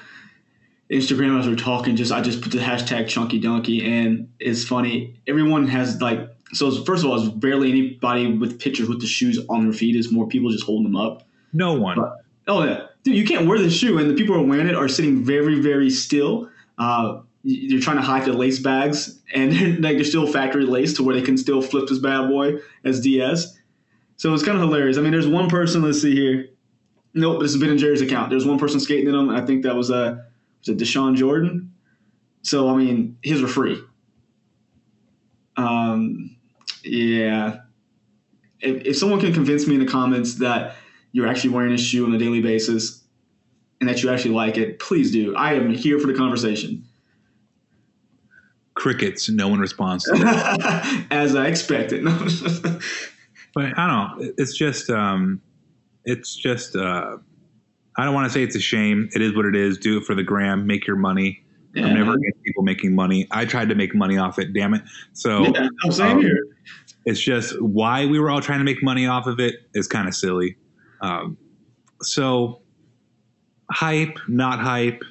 [0.91, 1.95] Instagram as we're talking.
[1.95, 5.19] Just I just put the hashtag Chunky Dunky, and it's funny.
[5.27, 9.39] Everyone has like So first of all, there's barely anybody with pictures with the shoes
[9.49, 9.95] on their feet.
[9.95, 11.27] It's more people just holding them up.
[11.51, 11.97] No one.
[12.47, 14.75] Oh yeah, dude, you can't wear the shoe, and the people who are wearing it
[14.75, 16.49] are sitting very, very still.
[16.77, 20.93] Uh, you're trying to hide the lace bags, and they're, like they're still factory lace
[20.95, 23.57] to where they can still flip this bad boy as DS.
[24.17, 24.97] So it's kind of hilarious.
[24.97, 25.81] I mean, there's one person.
[25.81, 26.49] Let's see here.
[27.13, 28.29] Nope, this is Ben and Jerry's account.
[28.29, 29.29] There's one person skating in them.
[29.29, 30.17] I think that was uh,
[30.59, 31.73] was it Dashawn Jordan.
[32.41, 33.81] So I mean, his were free.
[35.55, 36.35] Um,
[36.83, 37.57] yeah.
[38.59, 40.75] If, if someone can convince me in the comments that
[41.11, 43.03] you're actually wearing a shoe on a daily basis
[43.79, 45.35] and that you actually like it, please do.
[45.35, 46.85] I am here for the conversation.
[48.73, 49.29] Crickets.
[49.29, 50.05] No one responds.
[50.05, 51.05] To that.
[51.11, 52.03] As I expected.
[53.53, 54.33] but I don't know.
[54.37, 55.41] It's just, um,
[56.05, 56.75] it's just.
[56.75, 57.17] Uh,
[57.97, 59.09] I don't want to say it's a shame.
[59.13, 59.77] It is what it is.
[59.77, 60.65] Do it for the gram.
[60.65, 61.43] Make your money.
[61.75, 61.87] Yeah.
[61.87, 63.27] I'm never against people making money.
[63.31, 64.53] I tried to make money off it.
[64.53, 64.83] Damn it.
[65.13, 66.37] So yeah, I'm saying um, here.
[67.05, 70.07] it's just why we were all trying to make money off of it is kind
[70.07, 70.57] of silly.
[71.01, 71.37] Um,
[72.01, 72.61] so
[73.71, 75.03] hype, not hype,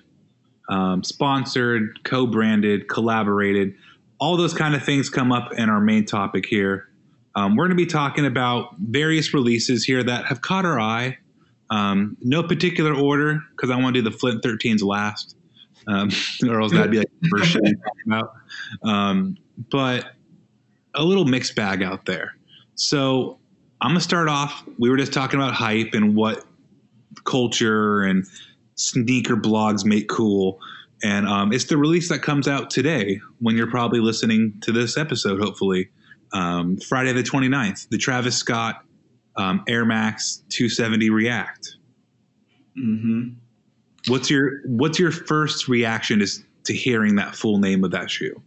[0.69, 3.75] um, sponsored, co-branded, collaborated,
[4.21, 6.89] all those kind of things come up in our main topic here.
[7.35, 11.19] Um, we're going to be talking about various releases here that have caught our eye.
[11.71, 15.37] Um, no particular order because I want to do the Flint 13s last,
[15.89, 16.11] um,
[16.49, 17.57] or else that'd be like the first.
[18.85, 19.37] Um,
[19.71, 20.13] but
[20.95, 22.35] a little mixed bag out there.
[22.75, 23.39] So
[23.81, 24.65] I'm gonna start off.
[24.79, 26.45] We were just talking about hype and what
[27.25, 28.27] culture and
[28.75, 30.59] sneaker blogs make cool,
[31.03, 34.97] and um, it's the release that comes out today when you're probably listening to this
[34.97, 35.41] episode.
[35.41, 35.91] Hopefully,
[36.33, 38.85] um, Friday the 29th, the Travis Scott
[39.37, 41.77] um, Air Max 270 React.
[42.75, 43.29] hmm
[44.09, 48.43] What's your What's your first reaction is to hearing that full name of that shoe?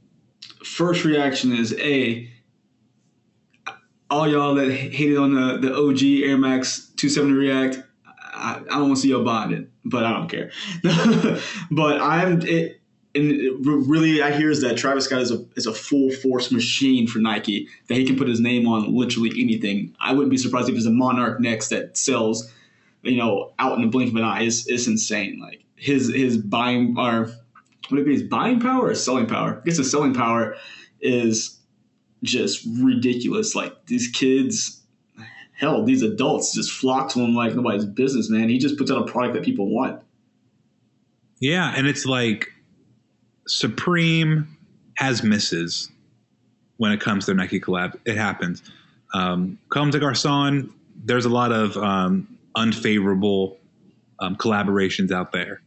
[0.63, 2.29] First reaction is A,
[4.09, 8.87] all y'all that hated on the, the OG Air Max 270 React, I, I don't
[8.87, 10.51] want to see y'all buying it, but I don't care.
[11.71, 12.81] but I'm it,
[13.15, 17.07] and really I hear is that Travis Scott is a is a full force machine
[17.07, 19.95] for Nike that he can put his name on literally anything.
[19.99, 22.51] I wouldn't be surprised if there's a Monarch next that sells,
[23.03, 24.43] you know, out in the blink of an eye.
[24.43, 25.39] It's, it's insane.
[25.39, 27.31] Like his his buying or
[27.89, 29.61] would it be his buying power or selling power?
[29.61, 30.57] I guess his selling power
[30.99, 31.57] is
[32.23, 33.55] just ridiculous.
[33.55, 34.81] Like these kids,
[35.53, 38.49] hell, these adults just flock to him like nobody's business, man.
[38.49, 40.01] He just puts out a product that people want.
[41.39, 42.49] Yeah, and it's like
[43.47, 44.47] Supreme
[44.95, 45.89] has misses
[46.77, 47.97] when it comes to Nike collab.
[48.05, 48.63] It happens.
[49.13, 50.69] Um, Comme des Garçons,
[51.03, 53.57] there's a lot of um, unfavorable
[54.19, 55.61] um, collaborations out there,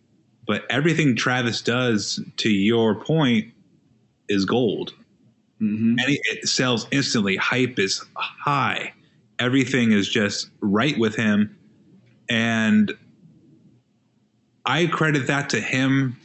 [0.46, 3.52] but everything Travis does, to your point,
[4.28, 4.94] is gold,
[5.60, 5.98] Mm-hmm.
[5.98, 7.34] and it, it sells instantly.
[7.34, 8.92] Hype is high.
[9.40, 11.58] Everything is just right with him,
[12.28, 12.92] and
[14.64, 16.16] I credit that to him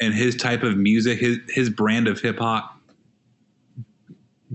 [0.00, 2.76] and his type of music, his his brand of hip hop,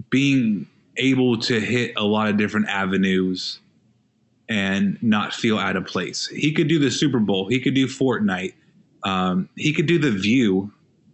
[0.09, 3.59] being able to hit a lot of different avenues
[4.49, 6.27] and not feel out of place.
[6.27, 7.47] He could do the Super Bowl.
[7.49, 8.53] He could do Fortnite.
[9.03, 10.71] Um, he could do the View,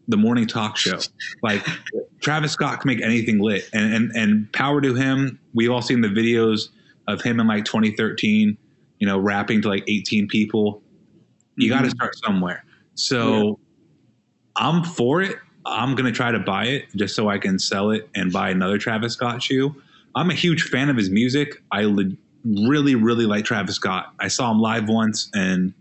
[0.08, 1.00] the morning talk show.
[1.42, 1.66] Like
[2.22, 5.40] Travis Scott can make anything lit, and and and power to him.
[5.54, 6.70] We've all seen the videos
[7.08, 8.58] of him in like 2013.
[9.00, 10.82] You know, rapping to like 18 people.
[11.56, 12.64] You got to start somewhere.
[12.94, 13.60] So
[14.56, 15.38] I'm for it.
[15.66, 18.78] I'm to try to buy it just so I can sell it and buy another
[18.78, 19.76] Travis Scott shoe.
[20.16, 21.62] I'm a huge fan of his music.
[21.72, 22.12] I le-
[22.44, 24.14] really, really like Travis Scott.
[24.20, 25.74] I saw him live once and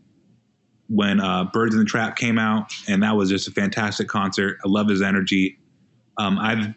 [0.89, 4.59] when uh, Birds in the Trap came out, and that was just a fantastic concert.
[4.65, 5.59] I love his energy.
[6.19, 6.75] Um, I've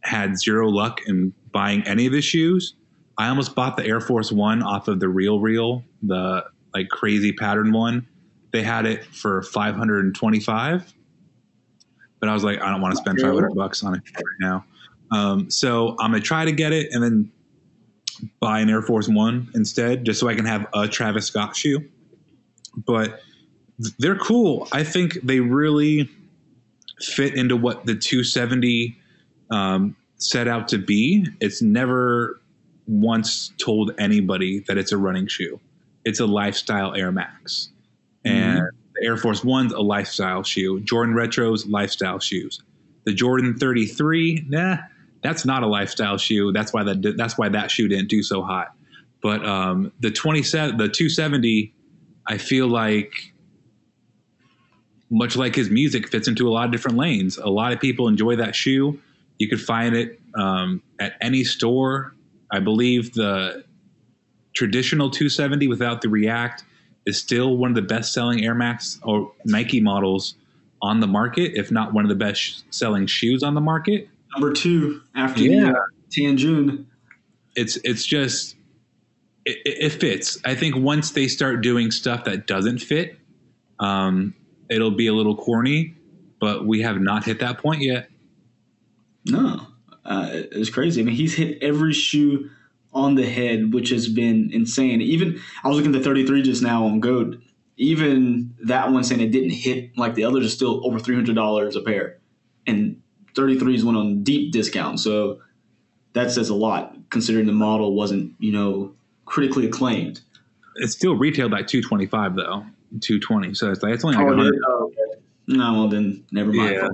[0.00, 2.74] had zero luck in buying any of his shoes.
[3.18, 7.32] I almost bought the Air Force One off of the Real Real, the like crazy
[7.32, 8.06] pattern one.
[8.52, 10.92] They had it for 525
[12.22, 14.64] but I was like, I don't want to spend 500 bucks on it right now.
[15.10, 17.32] Um, so I'm gonna try to get it and then
[18.38, 21.84] buy an Air Force One instead, just so I can have a Travis Scott shoe.
[22.76, 23.20] But
[23.98, 24.68] they're cool.
[24.70, 26.08] I think they really
[27.00, 28.96] fit into what the 270
[29.50, 31.26] um, set out to be.
[31.40, 32.40] It's never
[32.86, 35.58] once told anybody that it's a running shoe.
[36.04, 37.70] It's a lifestyle Air Max,
[38.24, 38.70] and the
[39.02, 40.80] Air Force One's a lifestyle shoe.
[40.80, 42.62] Jordan Retros lifestyle shoes.
[43.04, 44.76] The Jordan 33, nah,
[45.22, 46.52] that's not a lifestyle shoe.
[46.52, 48.74] That's why that that's why that shoe didn't do so hot.
[49.22, 51.72] But um, the 27, the 270,
[52.26, 53.12] I feel like
[55.10, 57.38] much like his music fits into a lot of different lanes.
[57.38, 59.00] A lot of people enjoy that shoe.
[59.38, 62.14] You could find it um, at any store.
[62.50, 63.64] I believe the
[64.54, 66.64] traditional 270 without the React
[67.06, 70.34] is still one of the best selling Air Max or Nike models
[70.80, 74.08] on the market, if not one of the best selling shoes on the market.
[74.34, 75.72] Number two after Yeah.
[76.14, 76.86] the uh, June.
[77.54, 78.56] It's it's just
[79.44, 80.38] it, it it fits.
[80.44, 83.18] I think once they start doing stuff that doesn't fit,
[83.78, 84.34] um,
[84.70, 85.94] it'll be a little corny.
[86.40, 88.08] But we have not hit that point yet.
[89.26, 89.66] No,
[90.04, 91.00] uh, it's crazy.
[91.00, 92.50] I mean, he's hit every shoe
[92.94, 95.00] on the head, which has been insane.
[95.00, 97.40] Even I was looking at the 33 just now on Goat.
[97.78, 101.34] Even that one saying it didn't hit like the others is still over three hundred
[101.34, 102.18] dollars a pair,
[102.66, 103.00] and
[103.34, 105.00] 33s went on deep discount.
[105.00, 105.40] So
[106.12, 108.92] that says a lot considering the model wasn't you know
[109.24, 110.20] critically acclaimed.
[110.76, 112.66] It's still retailed at 225 though,
[113.00, 113.54] 220.
[113.54, 114.54] So it's like it's only like Oh, 100.
[114.82, 115.20] okay.
[115.48, 116.74] No, well then never mind.
[116.74, 116.88] Yeah.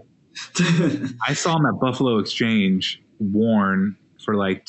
[1.27, 4.65] I saw him at Buffalo Exchange worn for like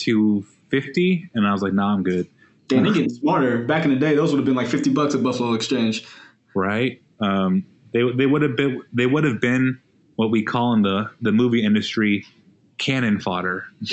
[0.69, 2.27] 250, and I was like, "Nah, I'm good."
[2.67, 3.63] Damn, they getting smarter.
[3.63, 6.05] Back in the day, those would have been like fifty bucks at Buffalo Exchange.
[6.55, 7.01] right?
[7.19, 9.79] Um, they they would have been they would have been
[10.15, 12.25] what we call in the the movie industry
[12.77, 13.65] cannon fodder.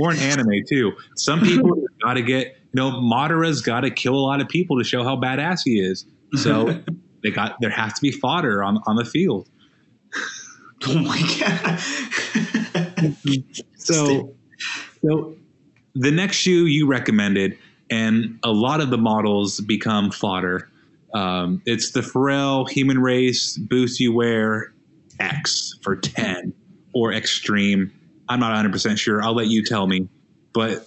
[0.00, 0.92] or in anime too.
[1.16, 4.78] Some people got to get you know Madara's got to kill a lot of people
[4.78, 6.06] to show how badass he is.
[6.36, 6.82] So
[7.22, 9.48] they got there has to be fodder on on the field.
[10.86, 11.78] Oh my god.
[13.84, 14.34] So,
[15.04, 15.34] so
[15.94, 17.58] the next shoe you recommended,
[17.90, 20.68] and a lot of the models become fodder.
[21.14, 24.72] Um, it's the Pharrell Human Race Boost You Wear
[25.20, 26.54] X for 10
[26.94, 27.92] or Extreme.
[28.28, 29.22] I'm not 100% sure.
[29.22, 30.08] I'll let you tell me.
[30.54, 30.86] But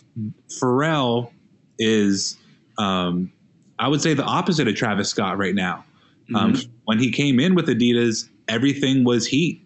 [0.60, 1.32] Pharrell
[1.78, 2.38] is,
[2.78, 3.32] um,
[3.78, 5.86] I would say, the opposite of Travis Scott right now.
[6.34, 6.56] Um,
[6.86, 9.62] when he came in with Adidas, everything was heat.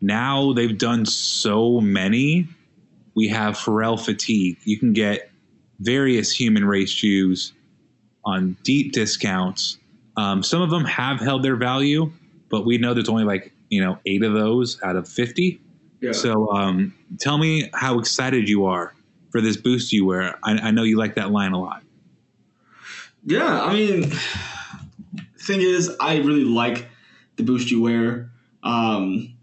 [0.00, 2.46] Now they've done so many.
[3.14, 4.58] We have Pharrell fatigue.
[4.64, 5.30] You can get
[5.80, 7.52] various human race shoes
[8.24, 9.78] on deep discounts.
[10.16, 12.12] Um, some of them have held their value,
[12.48, 15.60] but we know there's only like you know eight of those out of fifty.
[16.00, 16.12] Yeah.
[16.12, 18.94] So um, tell me how excited you are
[19.30, 20.38] for this boost you wear.
[20.42, 21.82] I, I know you like that line a lot.
[23.26, 24.12] Yeah, I mean,
[25.38, 26.88] thing is, I really like
[27.36, 28.30] the boost you wear.
[28.62, 29.34] Um,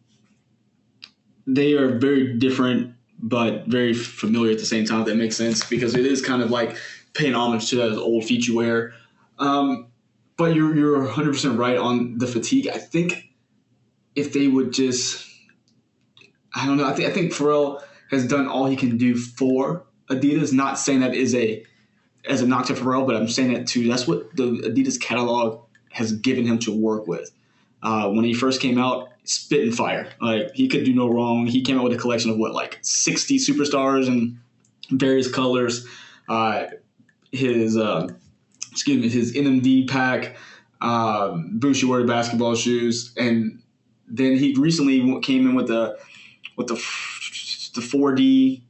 [1.47, 5.01] they are very different, but very familiar at the same time.
[5.01, 6.75] If that makes sense because it is kind of like
[7.13, 8.93] paying homage to that old you wear.
[9.39, 9.87] Um,
[10.37, 12.67] but you're you're 100 percent right on the fatigue.
[12.67, 13.29] I think
[14.15, 15.27] if they would just,
[16.55, 16.85] I don't know.
[16.85, 20.51] I think I think Pharrell has done all he can do for Adidas.
[20.51, 21.63] Not saying that is a
[22.25, 23.87] as a knock to Pharrell, but I'm saying that too.
[23.87, 27.31] That's what the Adidas catalog has given him to work with.
[27.83, 30.11] Uh, when he first came out, spit and fire.
[30.19, 31.45] Like he could do no wrong.
[31.45, 34.39] He came out with a collection of what, like 60 superstars in
[34.91, 35.85] various colors.
[36.27, 36.67] Uh,
[37.31, 38.07] his uh,
[38.71, 40.35] excuse me, his NMD pack,
[41.59, 43.61] Boost You Wear basketball shoes, and
[44.07, 45.97] then he recently came in with the
[46.57, 46.75] with the
[47.73, 48.61] the 4D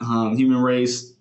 [0.00, 1.14] um, human race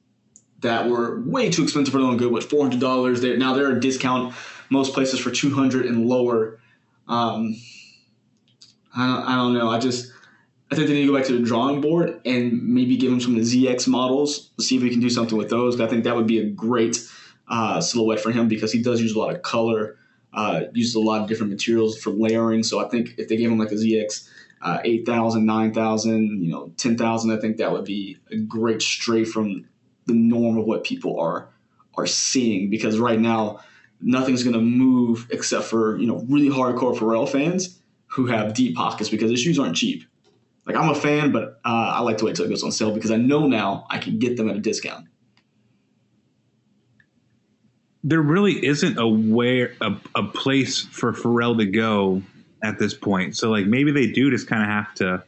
[0.61, 2.31] that were way too expensive for their own good.
[2.31, 4.33] With four hundred dollars, they now they're a discount
[4.69, 6.59] most places for two hundred and lower.
[7.07, 7.55] Um,
[8.95, 9.69] I don't, I don't know.
[9.69, 10.11] I just
[10.71, 13.21] I think they need to go back to the drawing board and maybe give them
[13.21, 14.49] some of the ZX models.
[14.59, 15.79] See if we can do something with those.
[15.79, 16.97] I think that would be a great
[17.47, 19.97] uh, silhouette for him because he does use a lot of color,
[20.33, 22.63] uh, uses a lot of different materials for layering.
[22.63, 24.27] So I think if they gave him like a ZX
[24.61, 29.67] uh, 8,000, 9,000, you know, 10,000, I think that would be a great stray from
[30.07, 31.49] the norm of what people are
[31.97, 33.59] are seeing because right now
[34.01, 37.74] nothing's going to move except for you know really hardcore Pharrell fans
[38.15, 40.05] who have deep pockets because the shoes aren't cheap.
[40.65, 42.91] Like I'm a fan, but uh, I like to wait till it goes on sale
[42.91, 45.07] because I know now I can get them at a discount.
[48.03, 52.21] There really isn't a where a, a place for Pharrell to go
[52.63, 53.35] at this point.
[53.35, 55.23] So like maybe they do just kind of have to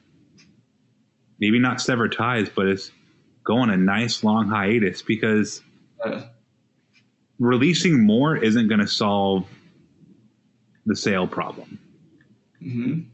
[1.39, 2.89] maybe not sever ties, but it's
[3.43, 5.62] go on a nice long hiatus because
[6.04, 6.21] Uh,
[7.40, 9.46] releasing more isn't going to solve
[10.85, 11.79] the sale problem.
[12.62, 13.05] Mhm.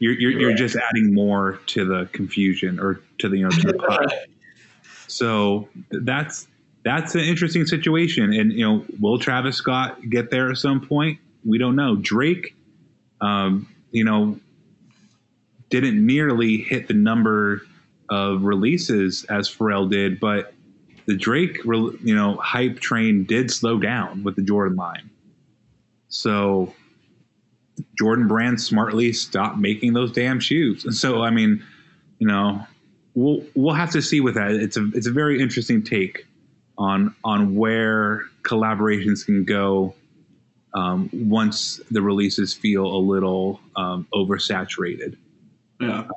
[0.00, 0.58] You're you're, you're Right.
[0.58, 4.12] just adding more to the confusion or to the you know to the pot.
[5.06, 6.48] So that's
[6.84, 8.32] that's an interesting situation.
[8.32, 11.18] And you know, will Travis Scott get there at some point?
[11.44, 11.96] We don't know.
[11.96, 12.54] Drake,
[13.20, 14.38] um, you know,
[15.70, 17.62] didn't nearly hit the number
[18.10, 20.52] of releases as Pharrell did, but
[21.06, 25.10] the Drake, you know, hype train did slow down with the Jordan line.
[26.08, 26.74] So
[27.98, 30.84] Jordan Brand smartly stopped making those damn shoes.
[30.84, 31.64] And so, I mean,
[32.18, 32.66] you know,
[33.14, 34.52] we'll we'll have to see with that.
[34.52, 36.26] It's a it's a very interesting take
[36.76, 39.94] on on where collaborations can go
[40.74, 45.16] um, once the releases feel a little um, oversaturated.
[45.80, 46.08] Yeah.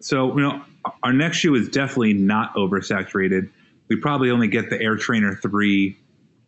[0.00, 0.62] So, you know,
[1.02, 3.50] our next shoe is definitely not oversaturated.
[3.88, 5.96] We probably only get the Air Trainer 3, you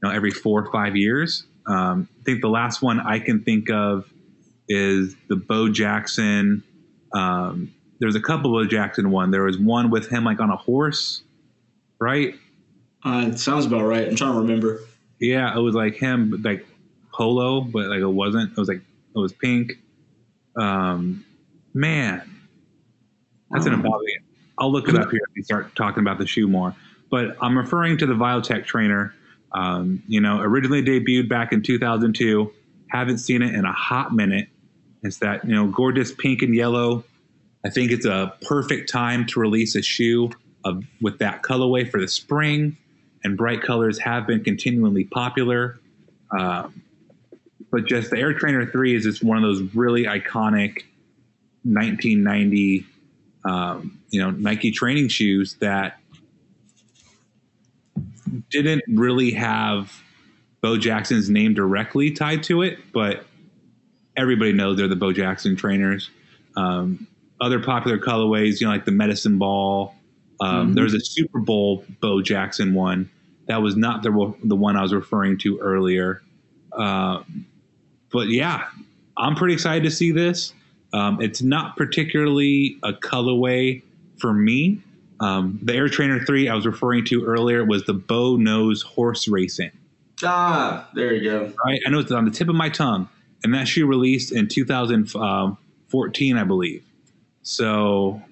[0.03, 1.45] know, every four or five years.
[1.67, 4.11] Um, I think the last one I can think of
[4.69, 6.63] is the Bo Jackson.
[7.15, 9.31] Um, there's a couple of Jackson one.
[9.31, 11.23] There was one with him like on a horse,
[12.01, 12.35] right?
[13.05, 14.09] Uh, it sounds about right.
[14.09, 14.81] I'm trying to remember.
[15.21, 16.67] Yeah, it was like him, like
[17.13, 18.53] polo, but like it wasn't.
[18.53, 19.73] It was like it was pink.
[20.57, 21.25] Um,
[21.73, 22.23] man,
[23.51, 24.01] that's an about.
[24.59, 26.75] I'll look it up here and start talking about the shoe more.
[27.11, 29.15] But I'm referring to the Viotech trainer.
[29.53, 32.53] Um, you know, originally debuted back in 2002.
[32.89, 34.49] Haven't seen it in a hot minute.
[35.05, 37.05] It's that you know gorgeous pink and yellow.
[37.65, 40.31] I think it's a perfect time to release a shoe
[40.65, 42.77] of, with that colorway for the spring.
[43.23, 45.79] And bright colors have been continually popular.
[46.37, 46.83] Um,
[47.71, 50.83] but just the Air Trainer 3 is just one of those really iconic
[51.65, 52.87] 1990
[53.45, 55.99] um, you know Nike training shoes that
[58.51, 60.03] didn't really have
[60.61, 63.27] Bo Jackson's name directly tied to it, but
[64.17, 66.11] everybody knows they're the Bo Jackson trainers.
[66.57, 67.07] Um,
[67.41, 69.95] other popular colorways, you know, like the Medicine Ball.
[70.41, 70.75] Um, Mhm.
[70.75, 73.09] There's a Super Bowl Bo Jackson one
[73.47, 76.23] that was not the the one I was referring to earlier.
[76.73, 77.23] Uh,
[78.11, 78.65] but yeah,
[79.17, 80.53] I'm pretty excited to see this.
[80.93, 83.83] Um, it's not particularly a colorway
[84.19, 84.81] for me.
[85.21, 89.27] Um, the Air Trainer 3 I was referring to earlier was the Bo Knows Horse
[89.29, 89.71] Racing.
[90.23, 91.53] Ah, there you go.
[91.65, 91.81] Right?
[91.87, 93.09] I know it's on the tip of my tongue.
[93.45, 96.83] And that shoe released in 2014, I believe.
[97.43, 98.23] So,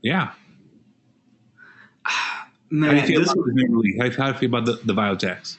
[0.00, 0.30] yeah.
[2.04, 4.00] How do Man, you feel this, about the new?
[4.00, 5.58] How, how do you feel about the, the Viotechs?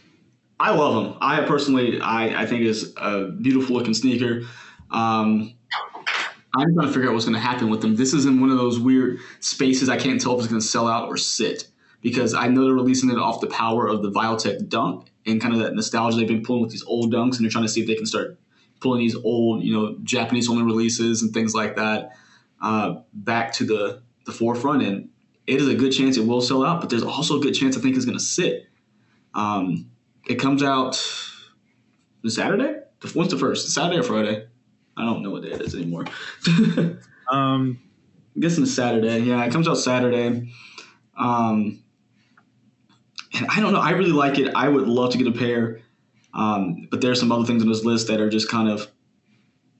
[0.59, 1.17] I love them.
[1.21, 4.41] I personally, I, I think is a beautiful looking sneaker.
[4.91, 5.53] Um,
[6.57, 7.95] I'm trying to figure out what's going to happen with them.
[7.95, 9.87] This is in one of those weird spaces.
[9.87, 11.67] I can't tell if it's going to sell out or sit
[12.01, 15.53] because I know they're releasing it off the power of the Viotech Dunk and kind
[15.53, 17.81] of that nostalgia they've been pulling with these old dunks, and they're trying to see
[17.81, 18.37] if they can start
[18.79, 22.11] pulling these old, you know, Japanese only releases and things like that
[22.61, 24.83] uh, back to the the forefront.
[24.83, 25.09] And
[25.47, 27.77] it is a good chance it will sell out, but there's also a good chance
[27.77, 28.67] I think it's going to sit.
[29.33, 29.89] Um,
[30.27, 30.95] it comes out
[32.27, 32.79] Saturday.
[33.01, 33.69] The- When's the first?
[33.69, 34.47] Saturday or Friday?
[34.97, 36.05] I don't know what day it is anymore.
[36.47, 36.99] I'm
[37.31, 37.79] Um,
[38.39, 39.19] guessing it's Saturday.
[39.19, 40.51] Yeah, it comes out Saturday.
[41.17, 41.83] Um,
[43.33, 43.79] and I don't know.
[43.79, 44.53] I really like it.
[44.55, 45.81] I would love to get a pair.
[46.35, 48.87] Um, but there's some other things on this list that are just kind of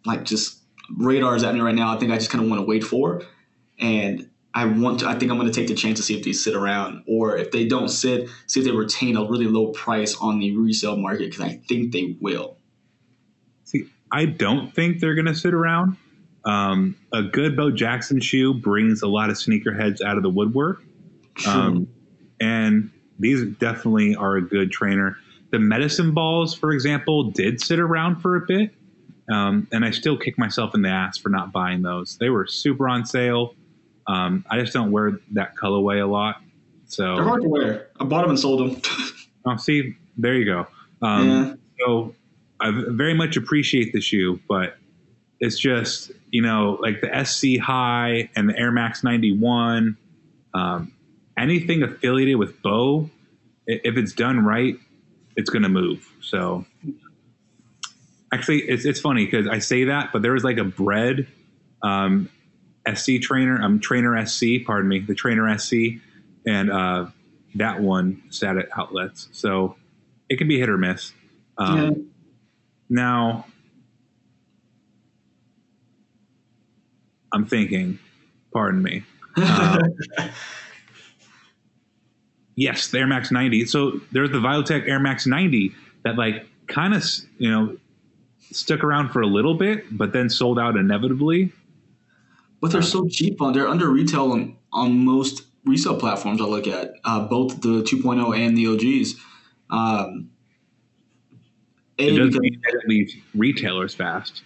[0.05, 0.61] like just
[0.97, 1.93] radars at me right now.
[1.93, 3.23] I think I just kind of want to wait for.
[3.79, 6.23] And I want to, I think I'm going to take the chance to see if
[6.23, 9.67] these sit around or if they don't sit, see if they retain a really low
[9.71, 12.57] price on the resale market because I think they will.
[13.65, 15.97] See, I don't think they're going to sit around.
[16.45, 20.83] Um, a good Bo Jackson shoe brings a lot of sneakerheads out of the woodwork.
[21.45, 21.87] Um,
[22.39, 25.17] and these definitely are a good trainer.
[25.55, 28.71] The medicine balls, for example, did sit around for a bit.
[29.31, 32.17] Um, and I still kick myself in the ass for not buying those.
[32.17, 33.55] They were super on sale.
[34.05, 36.41] Um, I just don't wear that colorway a lot.
[36.87, 37.87] So They're hard to wear.
[38.01, 38.81] I bought them and sold them.
[39.45, 40.67] Oh, see, there you go.
[41.01, 41.53] Um, Yeah.
[41.85, 42.15] So
[42.59, 44.75] I very much appreciate the shoe, but
[45.39, 49.95] it's just you know like the SC High and the Air Max 91.
[50.53, 50.91] Um,
[51.37, 53.09] anything affiliated with Bo,
[53.67, 54.77] if it's done right,
[55.36, 56.07] it's going to move.
[56.21, 56.65] So
[58.33, 61.27] actually, it's it's funny because I say that, but there was like a bread
[61.83, 62.29] um,
[62.93, 65.73] SC trainer, um, trainer SC, pardon me, the trainer SC,
[66.45, 67.07] and uh,
[67.55, 69.29] that one sat at outlets.
[69.31, 69.75] So
[70.29, 71.13] it can be hit or miss.
[71.57, 71.91] Um, Yeah.
[72.88, 73.45] Now,
[77.33, 77.99] I'm thinking,
[78.53, 79.03] pardon me.
[79.38, 80.29] Um,
[82.55, 83.65] yes, the Air Max 90.
[83.65, 87.03] So there's the Viotech Air Max 90 that, like, kind of,
[87.37, 87.77] you know,
[88.51, 91.51] stuck around for a little bit, but then sold out inevitably.
[92.61, 96.67] But they're so cheap on they're under retail on, on most resale platforms I look
[96.67, 99.15] at, uh, both the 2.0 and the OGs.
[99.69, 100.29] Um,
[101.97, 104.43] It doesn't mean that it leaves retailers fast.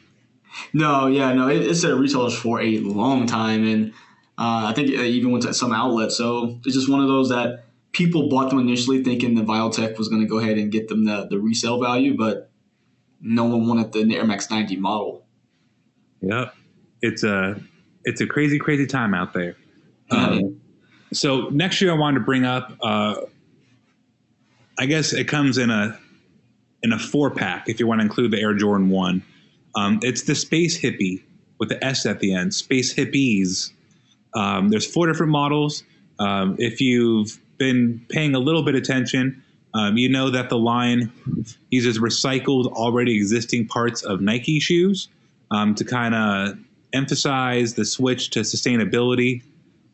[0.74, 3.92] no, yeah, no, it, it's at retailers for a long time, and
[4.38, 6.16] uh, I think it even went to some outlets.
[6.18, 10.08] So it's just one of those that people bought them initially thinking the Viotech was
[10.10, 12.52] going to go ahead and get them the, the resale value, but
[13.22, 15.26] no one wanted the Air Max 90 model.
[16.22, 16.54] Yep.
[17.02, 17.60] It's a
[18.06, 19.56] it's a crazy, crazy time out there.
[20.12, 20.60] Um,
[21.14, 22.74] so next year, I wanted to bring up.
[22.82, 23.22] Uh,
[24.78, 25.98] I guess it comes in a
[26.84, 29.24] in a four pack if you want to include the Air Jordan One.
[29.76, 31.24] Um, it's the Space Hippie
[31.60, 32.54] with the S at the end.
[32.54, 33.72] Space Hippies.
[34.34, 35.84] Um, there's four different models.
[36.20, 39.44] Um, if you've been paying a little bit of attention,
[39.76, 41.12] um, you know that the line
[41.70, 45.10] uses recycled, already existing parts of Nike shoes
[45.52, 46.58] um, to kind of
[46.94, 49.44] emphasize the switch to sustainability.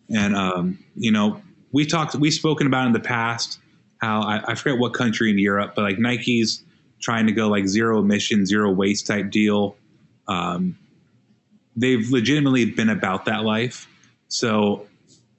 [0.09, 1.41] And um, you know,
[1.73, 3.59] we talked, we've spoken about in the past
[3.97, 6.63] how I, I forget what country in Europe, but like Nike's
[7.01, 9.75] trying to go like zero emission, zero waste type deal.
[10.27, 10.77] Um,
[11.75, 13.87] they've legitimately been about that life.
[14.27, 14.87] So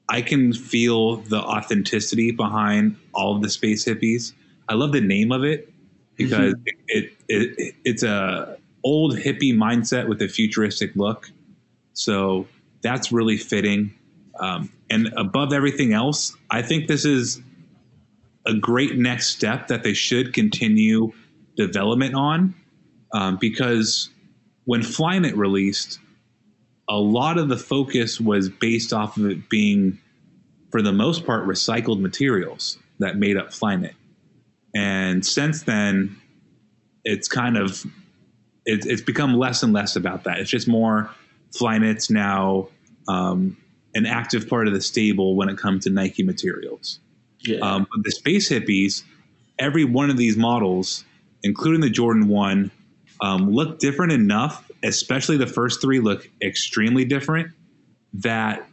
[0.08, 4.32] I can feel the authenticity behind all of the space hippies.
[4.68, 5.72] I love the name of it
[6.16, 6.62] because mm-hmm.
[6.88, 11.30] it, it, it it's a old hippie mindset with a futuristic look.
[11.92, 12.46] So
[12.82, 13.92] that's really fitting.
[14.38, 17.40] Um, and above everything else, I think this is
[18.46, 21.12] a great next step that they should continue
[21.56, 22.54] development on
[23.12, 24.10] um, because
[24.64, 25.98] when Flyknit released,
[26.88, 29.98] a lot of the focus was based off of it being,
[30.70, 33.94] for the most part, recycled materials that made up Flyknit.
[34.74, 36.16] And since then,
[37.04, 37.84] it's kind of
[38.66, 40.38] it, it's become less and less about that.
[40.38, 41.10] It's just more
[41.58, 42.68] Flyknit's now
[43.08, 43.56] um,
[43.94, 46.98] an active part of the stable when it comes to Nike materials.
[47.40, 47.58] Yeah.
[47.60, 49.02] Um, but the Space Hippies,
[49.58, 51.04] every one of these models,
[51.42, 52.70] including the Jordan One,
[53.20, 54.65] um, look different enough.
[54.86, 57.52] Especially the first three look extremely different.
[58.14, 58.66] That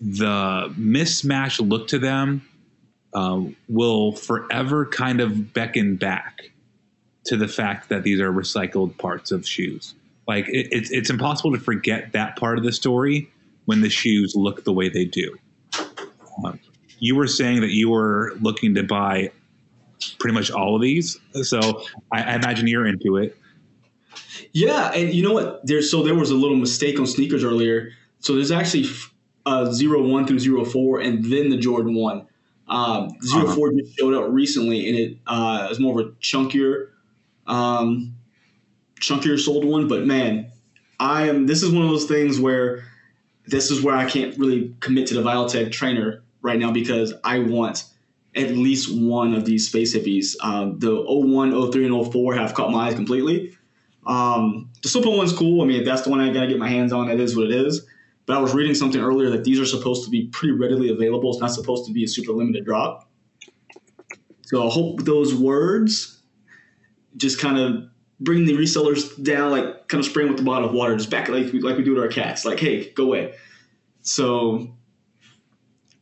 [0.00, 2.46] the mismatch look to them
[3.14, 6.50] um, will forever kind of beckon back
[7.24, 9.94] to the fact that these are recycled parts of shoes.
[10.26, 13.30] Like it, it's it's impossible to forget that part of the story
[13.64, 15.36] when the shoes look the way they do.
[16.44, 16.60] Um,
[16.98, 19.30] you were saying that you were looking to buy
[20.18, 21.82] pretty much all of these, so
[22.12, 23.37] I, I imagine you're into it.
[24.52, 25.66] Yeah, and you know what?
[25.66, 27.90] There's so there was a little mistake on sneakers earlier.
[28.20, 28.86] So there's actually
[29.46, 32.26] uh, zero one through zero four, and then the Jordan one.
[32.68, 33.54] Um, zero uh-huh.
[33.54, 36.88] four just showed up recently, and it uh, is more of a chunkier
[37.48, 38.14] um,
[39.00, 39.88] chunkier sold one.
[39.88, 40.50] But man,
[41.00, 41.46] I am.
[41.46, 42.84] This is one of those things where
[43.46, 47.40] this is where I can't really commit to the Viotech trainer right now because I
[47.40, 47.84] want
[48.36, 50.36] at least one of these space hippies.
[50.42, 53.56] Um, the 01, 03, and 04 have caught my eyes completely.
[54.08, 55.62] Um, the Slip one's cool.
[55.62, 57.06] I mean, that's the one I gotta get my hands on.
[57.08, 57.86] That is what it is.
[58.26, 61.30] But I was reading something earlier that these are supposed to be pretty readily available.
[61.30, 63.08] It's not supposed to be a super limited drop.
[64.42, 66.22] So I hope those words
[67.16, 67.84] just kind of
[68.20, 71.28] bring the resellers down, like kind of spraying with the bottle of water, just back
[71.28, 72.44] like like we do to our cats.
[72.44, 73.34] Like, hey, go away.
[74.02, 74.74] So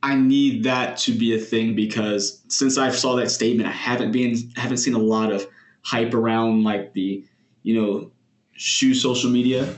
[0.03, 4.13] I need that to be a thing because since I saw that statement, I haven't
[4.13, 5.47] been haven't seen a lot of
[5.83, 7.25] hype around like the
[7.67, 8.13] you know
[8.53, 9.77] shoe social media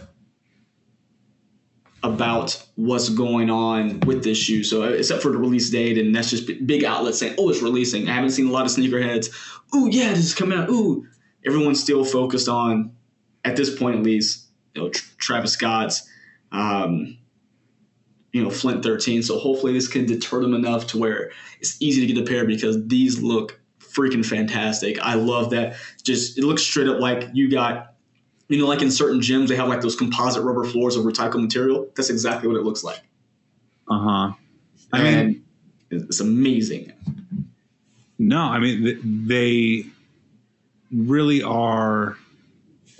[2.02, 4.62] about what's going on with this shoe.
[4.62, 8.06] So except for the release date, and that's just big outlets saying, "Oh, it's releasing."
[8.06, 9.30] I haven't seen a lot of sneakerheads.
[9.72, 10.68] Oh yeah, this is coming out.
[10.68, 11.06] Ooh,
[11.46, 12.92] everyone's still focused on,
[13.46, 16.06] at this point at least, you know, Travis Scott's,
[16.52, 17.16] um,
[18.32, 19.22] you know, Flint 13.
[19.22, 22.44] So hopefully this can deter them enough to where it's easy to get a pair
[22.44, 23.58] because these look
[23.88, 24.98] freaking fantastic.
[25.00, 25.76] I love that.
[26.02, 27.94] Just it looks straight up like you got,
[28.48, 31.42] you know, like in certain gyms they have like those composite rubber floors of recycled
[31.42, 31.88] material.
[31.96, 33.00] That's exactly what it looks like.
[33.90, 34.32] Uh huh.
[34.92, 35.44] I mean,
[35.90, 36.92] it's amazing.
[38.18, 39.84] No, I mean they
[40.90, 42.16] really are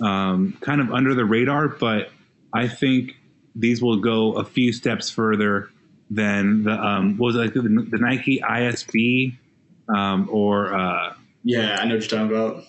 [0.01, 2.11] um, kind of under the radar, but
[2.53, 3.16] I think
[3.55, 5.70] these will go a few steps further
[6.11, 9.36] than the um, was it like the, the Nike ISB
[9.95, 11.14] um, or uh,
[11.45, 12.64] yeah, I know what you're talking about.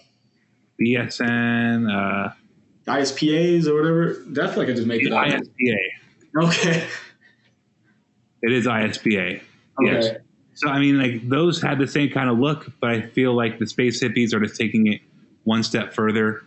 [0.82, 2.32] BSN, uh,
[2.88, 4.24] ISPAs or whatever.
[4.28, 5.76] That's like I just make it ISPA.
[6.44, 6.88] Okay.
[8.42, 9.42] It is ISPA.
[9.82, 9.92] Okay.
[9.92, 10.10] Yes.
[10.54, 13.60] So I mean, like those had the same kind of look, but I feel like
[13.60, 15.02] the space hippies are just taking it
[15.44, 16.44] one step further.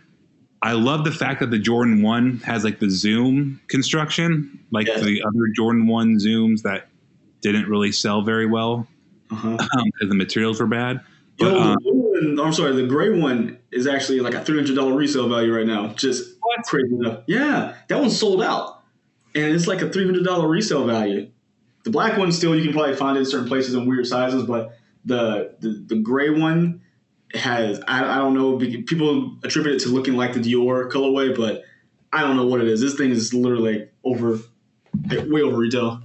[0.61, 5.01] I love the fact that the Jordan 1 has like the zoom construction, like yes.
[5.01, 6.87] the other Jordan 1 zooms that
[7.41, 8.87] didn't really sell very well
[9.31, 9.49] uh-huh.
[9.77, 11.01] um, the materials were bad.
[11.37, 15.27] But, Yo, um, one, I'm sorry, the gray one is actually like a $300 resale
[15.27, 15.87] value right now.
[15.93, 16.63] Just what?
[16.65, 17.23] crazy enough.
[17.27, 18.81] Yeah, that one's sold out.
[19.35, 21.31] And it's like a $300 resale value.
[21.83, 24.43] The black one still, you can probably find it in certain places in weird sizes,
[24.43, 26.81] but the, the, the gray one
[27.33, 31.63] has I, I don't know people attribute it to looking like the Dior colorway, but
[32.11, 32.79] I don't know what it is.
[32.79, 34.39] This thing is literally like over
[35.09, 36.03] way over retail.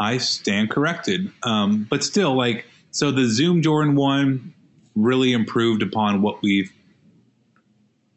[0.00, 1.30] I stand corrected.
[1.42, 4.54] Um, but still, like, so the Zoom Jordan 1
[4.96, 6.72] really improved upon what we've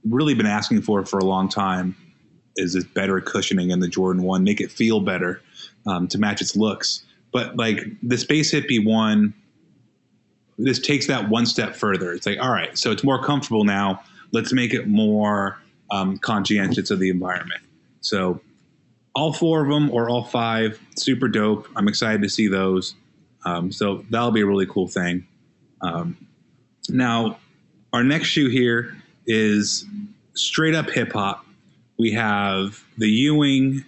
[0.06, 1.96] really been asking for for a long time
[2.56, 5.42] is this better cushioning in the Jordan 1, make it feel better
[5.86, 7.04] um, to match its looks.
[7.32, 9.34] But like the Space Hippie 1,
[10.58, 12.14] this takes that one step further.
[12.14, 14.02] It's like, all right, so it's more comfortable now.
[14.32, 15.60] Let's make it more
[15.92, 17.62] um, conscientious of the environment.
[18.02, 18.40] So
[19.16, 21.68] all four of them or all five, super dope.
[21.76, 22.96] I'm excited to see those.
[23.46, 25.28] Um, so that'll be a really cool thing.
[25.82, 26.18] Um,
[26.90, 27.38] now,
[27.92, 28.96] our next shoe here
[29.28, 29.86] is
[30.34, 31.46] straight up hip hop.
[32.00, 33.86] We have the Ewing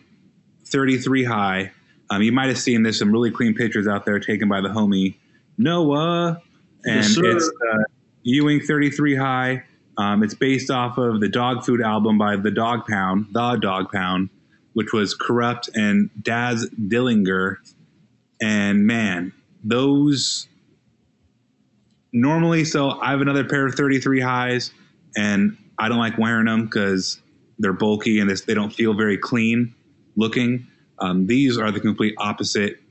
[0.66, 1.72] 33 high.
[2.10, 4.70] Um, you might have seen there's some really clean pictures out there taken by the
[4.70, 5.16] homie
[5.58, 6.42] Noah,
[6.84, 7.84] and Yes, it's uh,
[8.24, 9.64] Ewing 33 high.
[9.98, 13.92] Um, it's based off of the Dogg Food album by the Dogg Pound, the Dogg
[13.92, 14.30] Pound,
[14.76, 17.58] which was Kurupt and Daz Dillinger.
[18.42, 19.32] And man,
[19.64, 20.48] those
[22.12, 24.72] normally, so I have another pair of 33 highs,
[25.16, 27.22] and I don't like wearing them because
[27.58, 29.74] they're bulky and they don't feel very clean
[30.18, 30.68] looking.
[31.00, 32.82] Um, these are the complete opposite.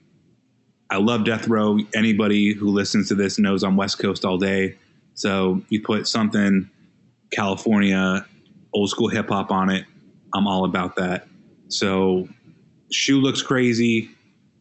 [0.89, 1.78] I love Death Row.
[1.95, 4.76] Anybody who listens to this knows I'm West Coast all day.
[5.12, 6.70] So you put something
[7.30, 8.24] California,
[8.72, 9.85] old school hip hop on it.
[10.32, 11.28] I'm all about that.
[11.69, 12.29] So
[12.91, 14.11] shoe looks crazy.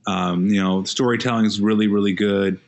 [0.07, 2.59] Um, you know, storytelling is really, really good.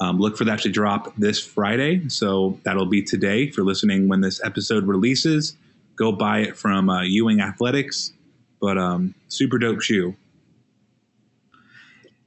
[0.00, 2.08] Um, look for that to drop this Friday.
[2.08, 3.44] So that'll be today.
[3.44, 5.56] If you're listening when this episode releases,
[5.96, 8.12] go buy it from uh, Ewing Athletics.
[8.60, 10.16] But um, super dope shoe.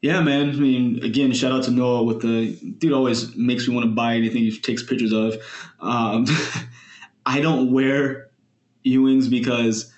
[0.02, 0.52] Yeah, man.
[0.52, 2.94] I mean, again, shout out to Noah with the dude.
[2.94, 5.36] Always makes me want to buy anything he takes pictures of.
[5.80, 6.26] Um,
[7.26, 8.30] I don't wear
[8.86, 9.92] Ewings because,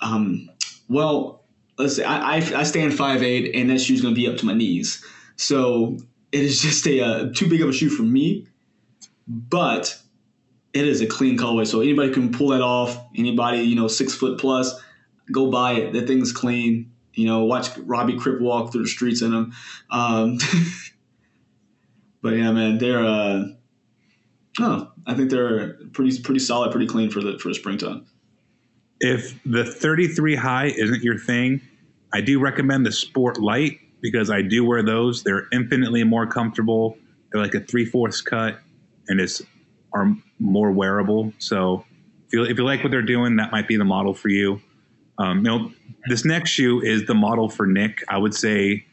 [0.00, 0.48] um,
[0.88, 1.44] well,
[1.78, 4.46] let's say I, I, I stand five eight, and that shoe's gonna be up to
[4.46, 5.04] my knees.
[5.36, 5.98] So
[6.30, 8.46] it is just a uh, too big of a shoe for me.
[9.28, 9.96] But
[10.72, 12.98] it is a clean colorway, so anybody can pull that off.
[13.16, 14.74] Anybody, you know, six foot plus,
[15.30, 15.92] go buy it.
[15.92, 16.92] That thing's clean.
[17.14, 19.52] You know, watch Robbie Crip walk through the streets in them.
[19.90, 20.38] Um,
[22.22, 23.04] but yeah, man, they're.
[23.04, 23.44] Uh,
[24.60, 28.06] oh, I think they're pretty pretty solid, pretty clean for the for the springtime.
[29.02, 31.60] If the 33 high isn't your thing,
[32.14, 35.24] I do recommend the Sport Lite because I do wear those.
[35.24, 36.96] They're infinitely more comfortable.
[37.30, 38.58] They're like a three fourths cut
[39.08, 39.42] and it's
[39.92, 41.32] are more wearable.
[41.38, 41.84] So
[42.26, 44.62] if you, if you like what they're doing, that might be the model for you.
[45.18, 45.72] Um, you know,
[46.08, 48.02] this next shoe is the model for Nick.
[48.08, 48.86] I would say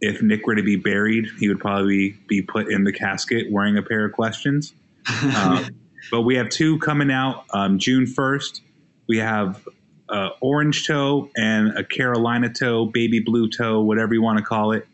[0.00, 3.76] if Nick were to be buried, he would probably be put in the casket wearing
[3.76, 4.74] a pair of questions.
[5.36, 5.66] Um,
[6.10, 8.60] but we have two coming out um, June 1st.
[9.06, 9.66] We have
[10.08, 14.72] uh, orange toe and a Carolina toe, baby blue toe, whatever you want to call
[14.72, 14.86] it.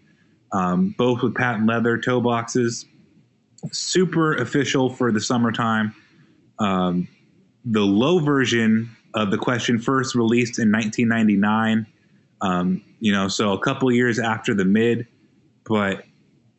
[0.52, 2.86] Um, both with patent leather toe boxes.
[3.72, 5.94] Super official for the summertime.
[6.58, 7.08] Um,
[7.64, 11.86] the low version of the question first released in 1999.
[12.40, 15.06] Um, you know, so a couple years after the mid,
[15.64, 16.04] but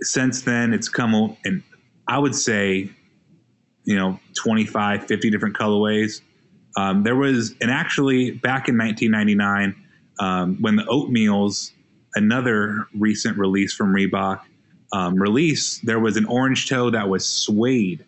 [0.01, 1.63] since then it's come and
[2.07, 2.89] I would say,
[3.83, 6.21] you know, 25, 50 different colorways.
[6.77, 9.75] Um, there was, and actually back in 1999,
[10.19, 11.71] um, when the Oatmeals,
[12.15, 14.41] another recent release from Reebok,
[14.93, 18.05] um, release, there was an orange toe that was suede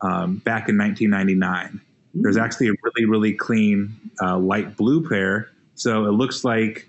[0.00, 1.80] um, back in 1999.
[2.14, 5.48] There's actually a really, really clean uh, light blue pair.
[5.74, 6.88] So it looks like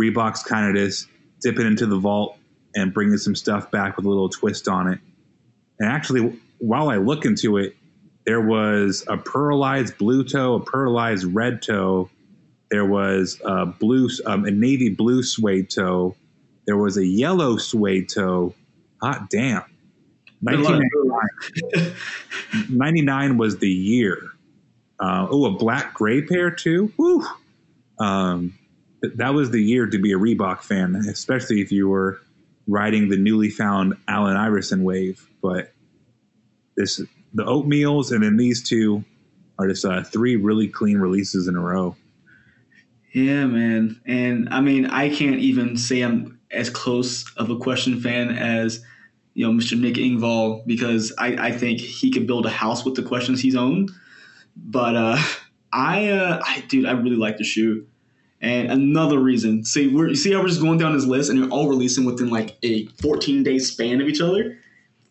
[0.00, 1.08] Reebok's kind of just
[1.42, 2.38] dipping into the vault
[2.74, 5.00] and bringing some stuff back with a little twist on it.
[5.80, 7.76] And actually, while I look into it,
[8.28, 12.10] there was a pearlized blue toe, a pearlized red toe.
[12.70, 16.14] There was a blue, um, a navy blue suede toe.
[16.66, 18.52] There was a yellow suede toe.
[19.00, 19.64] Hot damn.
[20.42, 21.96] 1999
[22.68, 24.18] 99 was the year.
[25.00, 26.92] Uh, oh, a black gray pair too.
[26.98, 27.24] Woo.
[27.98, 28.58] Um,
[29.02, 32.20] th- that was the year to be a Reebok fan, especially if you were
[32.66, 35.26] riding the newly found Allen Iverson wave.
[35.40, 35.72] But
[36.76, 37.00] this,
[37.34, 39.04] the oatmeals, and then these two
[39.58, 41.96] are just uh, three really clean releases in a row.
[43.12, 44.00] Yeah, man.
[44.06, 48.82] And I mean, I can't even say I'm as close of a question fan as
[49.34, 49.78] you know Mr.
[49.78, 53.56] Nick Ingval because I, I think he could build a house with the questions he's
[53.56, 53.90] owned.
[54.56, 55.18] But uh,
[55.72, 57.86] I, uh, I, dude, I really like the shoe.
[58.40, 61.42] And another reason, see, we're you see how we're just going down this list, and
[61.42, 64.58] they're all releasing within like a 14 day span of each other.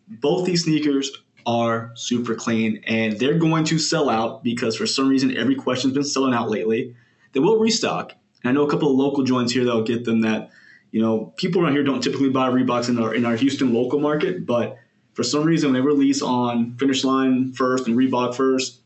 [0.08, 1.10] Both these sneakers
[1.48, 5.94] are super clean and they're going to sell out because for some reason every question's
[5.94, 6.94] been selling out lately.
[7.32, 8.12] They will restock.
[8.44, 10.50] And I know a couple of local joints here that'll get them that,
[10.90, 13.98] you know, people around here don't typically buy Reeboks in our in our Houston local
[13.98, 14.76] market, but
[15.14, 18.80] for some reason when they release on Finish Line first and Reebok first,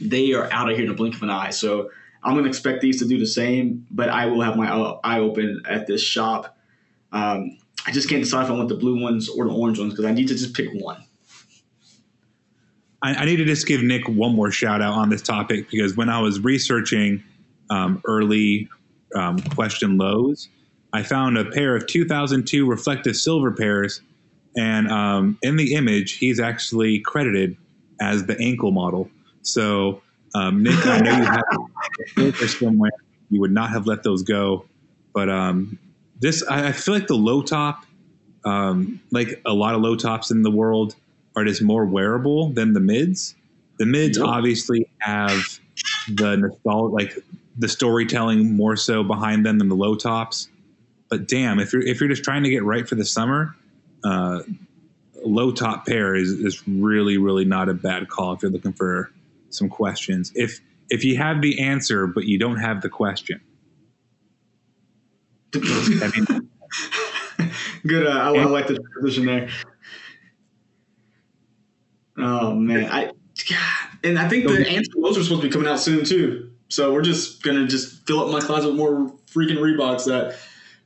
[0.00, 1.50] they are out of here in a blink of an eye.
[1.50, 1.90] So
[2.22, 4.66] I'm going to expect these to do the same, but I will have my
[5.04, 6.56] eye open at this shop.
[7.12, 9.92] Um, I just can't decide if I want the blue ones or the orange ones
[9.92, 11.05] because I need to just pick one.
[13.02, 15.96] I, I, need to just give Nick one more shout out on this topic because
[15.96, 17.22] when I was researching
[17.70, 18.68] um, early
[19.14, 20.48] um, question lows,
[20.92, 24.00] I found a pair of 2002 reflective silver pairs,
[24.56, 27.56] and um, in the image, he's actually credited
[28.00, 29.10] as the ankle model.
[29.42, 30.02] So,
[30.34, 31.44] um, Nick, I know you have
[32.14, 32.90] filter somewhere.
[33.30, 34.66] You would not have let those go,
[35.12, 35.78] but um,
[36.20, 37.84] this I, I, feel like the low top,
[38.44, 40.94] um, like a lot of low tops in the world,
[41.36, 43.36] are just more wearable than the mids.
[43.78, 44.26] The mids yep.
[44.26, 45.60] obviously have
[46.08, 47.18] the nostalgia, like
[47.58, 50.48] the storytelling more so behind them than the low tops.
[51.08, 53.54] But damn, if you're if you're just trying to get right for the summer,
[54.02, 54.40] uh,
[55.24, 59.10] low top pair is is really really not a bad call if you're looking for
[59.50, 60.32] some questions.
[60.34, 63.40] If if you have the answer but you don't have the question,
[65.54, 66.50] I mean,
[67.86, 68.06] good.
[68.06, 69.48] Uh, I, I, like the transition there.
[72.18, 73.12] Oh man, I
[74.02, 76.50] and I think the answer those are supposed to be coming out soon too.
[76.68, 80.38] So we're just gonna just fill up my closet with more freaking Reeboks that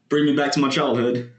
[0.08, 1.32] bring me back to my childhood.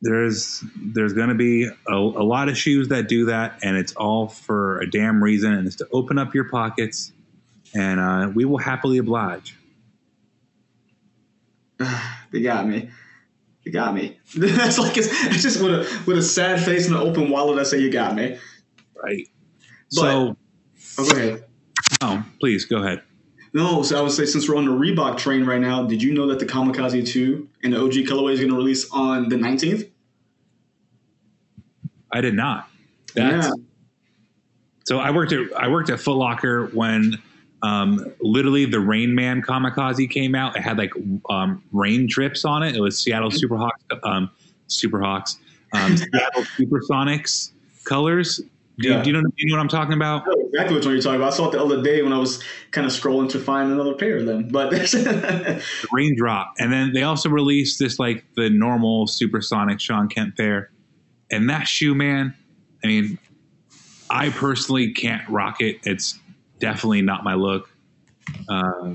[0.00, 4.28] There's there's gonna be a, a lot of shoes that do that, and it's all
[4.28, 7.12] for a damn reason, and it's to open up your pockets,
[7.74, 9.56] and uh, we will happily oblige.
[12.32, 12.90] they got me.
[13.64, 14.18] You got me.
[14.36, 17.58] That's like it's, it's, just with a with a sad face and an open wallet.
[17.58, 18.38] I say you got me.
[19.02, 19.28] Right.
[19.90, 20.36] But, so,
[20.98, 21.44] oh, go ahead.
[22.00, 23.02] Oh, please go ahead.
[23.54, 26.14] No, so I would say since we're on the Reebok train right now, did you
[26.14, 29.36] know that the Kamikaze 2 and the OG colorway is going to release on the
[29.36, 29.90] 19th?
[32.10, 32.68] I did not.
[33.14, 33.52] That's, yeah.
[34.84, 37.22] So I worked at I worked at Foot Locker when
[37.62, 40.56] um, literally the Rain Man Kamikaze came out.
[40.56, 40.92] It had like
[41.30, 42.74] um, rain drips on it.
[42.74, 43.30] It was Seattle.
[43.30, 43.70] Superhawks,
[44.02, 44.30] um,
[44.68, 45.36] Superhawks,
[45.72, 47.52] um, Seattle Supersonics
[47.84, 48.40] colors.
[48.78, 48.98] Do, yeah.
[48.98, 50.26] you, do, you know, do you know what I'm talking about?
[50.26, 51.32] exactly what you're talking about.
[51.32, 53.94] I saw it the other day when I was kind of scrolling to find another
[53.94, 54.48] pair of them.
[54.48, 55.62] But the
[55.92, 60.70] raindrop, and then they also released this like the normal supersonic Shawn Kemp pair,
[61.30, 62.34] and that shoe, man.
[62.82, 63.18] I mean,
[64.10, 65.80] I personally can't rock it.
[65.84, 66.18] It's
[66.58, 67.68] definitely not my look.
[68.48, 68.94] Uh,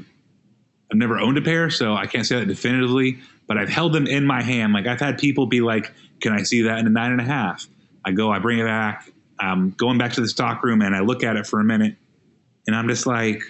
[0.92, 3.20] I've never owned a pair, so I can't say that definitively.
[3.46, 4.74] But I've held them in my hand.
[4.74, 7.26] Like I've had people be like, "Can I see that in a nine and a
[7.26, 7.68] half?"
[8.04, 11.02] I go, I bring it back I'm going back to the stock room and I
[11.02, 11.96] look at it for a minute
[12.66, 13.42] and I'm just like,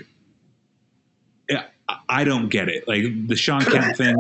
[2.10, 2.88] I don't get it.
[2.88, 4.16] Like the Shawn Kemp thing,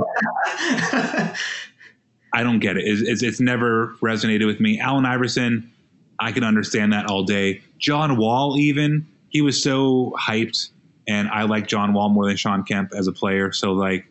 [2.34, 2.84] I don't get it.
[2.86, 4.80] It's, it's, it's, never resonated with me.
[4.80, 5.72] Allen Iverson,
[6.20, 7.62] I can understand that all day.
[7.78, 10.70] John Wall, even he was so hyped,
[11.08, 13.52] and I like John Wall more than Shawn Kemp as a player.
[13.52, 14.06] So like,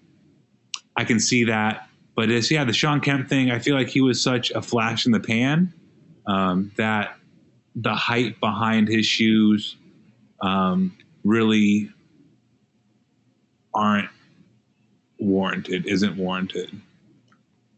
[0.97, 1.89] I can see that.
[2.15, 3.51] But it's yeah, the Shawn Kemp thing.
[3.51, 5.73] I feel like he was such a flash in the pan
[6.27, 7.17] um, that
[7.77, 9.77] the height behind his shoes
[10.41, 11.91] um, really
[13.75, 14.09] aren't
[15.19, 16.81] warranted, isn't warranted.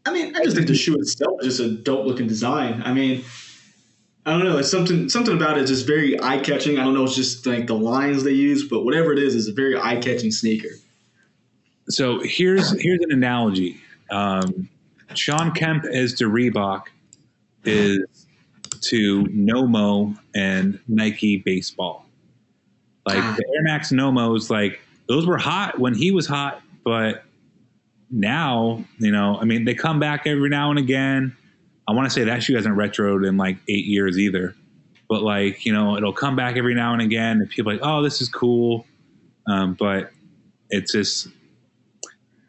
[0.05, 2.81] I mean, I just think the shoe itself is just a dope looking design.
[2.83, 3.23] I mean,
[4.25, 4.57] I don't know.
[4.57, 6.79] It's something something about it is just very eye catching.
[6.79, 7.03] I don't know.
[7.03, 9.97] It's just like the lines they use, but whatever it is, is a very eye
[9.97, 10.69] catching sneaker.
[11.89, 13.81] So here's here's an analogy.
[14.09, 14.69] Um,
[15.15, 16.83] Shawn Kemp as to Reebok
[17.65, 18.18] is
[18.81, 22.05] to Nomo and Nike baseball.
[23.05, 23.35] Like ah.
[23.37, 27.23] the Air Max Nomos, like those were hot when he was hot, but
[28.11, 31.35] now, you know, I mean, they come back every now and again.
[31.87, 34.55] I want to say that shoe hasn't retroed in like eight years either.
[35.07, 38.03] But like, you know, it'll come back every now and again, and people like, oh,
[38.03, 38.85] this is cool.
[39.47, 40.11] Um, but
[40.69, 41.27] it's just,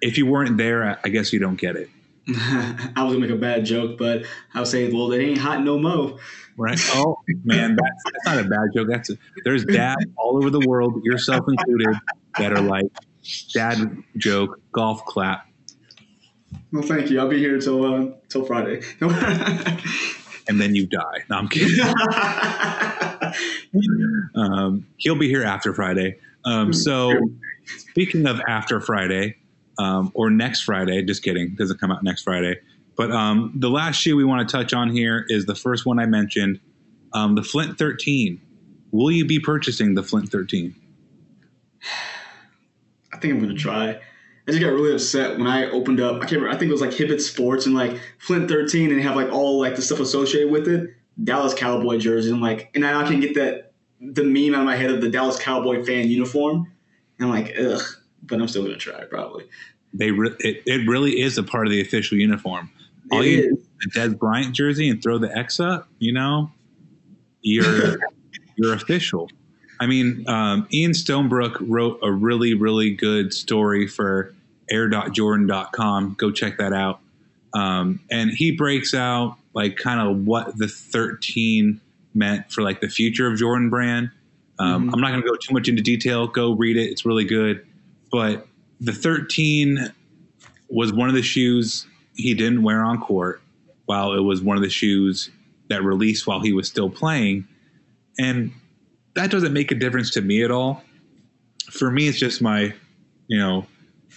[0.02, 1.88] if you weren't there, I guess you don't get it.
[2.96, 4.24] I was gonna make a bad joke, but
[4.54, 6.18] I was saying, well, it ain't hot no mo.
[6.56, 6.78] Right.
[6.92, 8.88] Oh man, that's, that's not a bad joke.
[8.90, 11.96] That's a, there's dads all over the world, yourself included,
[12.38, 12.86] that are like
[13.52, 15.46] dad joke, golf clap.
[16.72, 17.18] Well, thank you.
[17.18, 18.82] I'll be here till uh, till Friday.
[19.00, 21.24] and then you die.
[21.28, 21.80] No, I'm kidding.
[24.34, 26.18] um, he'll be here after Friday.
[26.44, 27.12] Um, so,
[27.64, 29.36] speaking of after Friday,
[29.78, 31.02] um, or next Friday.
[31.02, 32.56] Just kidding, doesn't come out next Friday.
[32.96, 35.98] But um, the last shoe we want to touch on here is the first one
[35.98, 36.60] I mentioned,
[37.12, 38.40] Um, the Flint 13.
[38.92, 40.74] Will you be purchasing the Flint 13?
[43.12, 43.90] I think I'm gonna try.
[43.90, 46.16] I just got really upset when I opened up.
[46.16, 46.50] I can't remember.
[46.50, 49.60] I think it was like Hibbett Sports and like Flint 13, and have like all
[49.60, 50.90] like the stuff associated with it.
[51.22, 52.32] Dallas Cowboy jersey.
[52.32, 55.00] I'm like, and now I can get that the meme out of my head of
[55.00, 56.72] the Dallas Cowboy fan uniform.
[57.18, 57.82] And I'm like, ugh.
[58.30, 59.44] But I'm still gonna try probably.
[59.92, 62.70] They re- it, it really is a part of the official uniform.
[63.10, 63.66] All It you is.
[63.80, 66.50] the Dez Bryant jersey and throw the X up, you know,
[67.42, 67.98] you're
[68.56, 69.28] you're official.
[69.80, 74.34] I mean, um, Ian Stonebrook wrote a really really good story for
[74.70, 76.14] air.jordan.com.
[76.18, 77.00] Go check that out.
[77.52, 81.80] Um, and he breaks out like kind of what the 13
[82.14, 84.10] meant for like the future of Jordan brand.
[84.58, 86.26] Um, I'm not going to go too much into detail.
[86.26, 87.66] Go read it; it's really good.
[88.10, 88.46] But
[88.80, 89.92] the 13
[90.68, 93.40] was one of the shoes he didn't wear on court,
[93.86, 95.30] while it was one of the shoes
[95.68, 97.46] that released while he was still playing,
[98.18, 98.52] and
[99.14, 100.82] that doesn't make a difference to me at all.
[101.70, 102.74] For me, it's just my,
[103.28, 103.66] you know,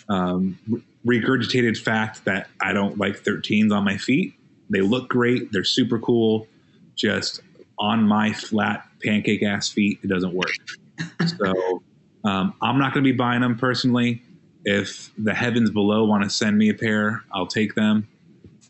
[0.09, 0.57] um,
[1.05, 4.33] regurgitated fact that I don't like 13s on my feet.
[4.69, 5.51] They look great.
[5.51, 6.47] They're super cool.
[6.95, 7.41] Just
[7.79, 10.53] on my flat pancake ass feet, it doesn't work.
[11.37, 11.82] so
[12.23, 14.21] um, I'm not going to be buying them personally.
[14.65, 18.07] If the heavens below want to send me a pair, I'll take them.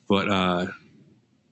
[0.09, 0.67] But uh,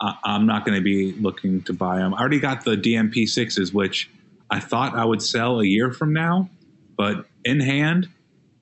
[0.02, 2.14] I- I'm not going to be looking to buy them.
[2.14, 4.10] I already got the DMP sixes, which
[4.49, 6.49] I thought I would sell a year from now,
[6.97, 8.10] but in hand,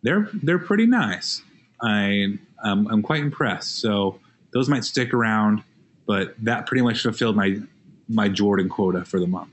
[0.04, 1.42] they're they're pretty nice.
[1.82, 3.80] I um, I'm quite impressed.
[3.80, 4.20] So
[4.54, 5.64] those might stick around,
[6.06, 7.60] but that pretty much fulfilled my
[8.08, 9.50] my Jordan quota for the month.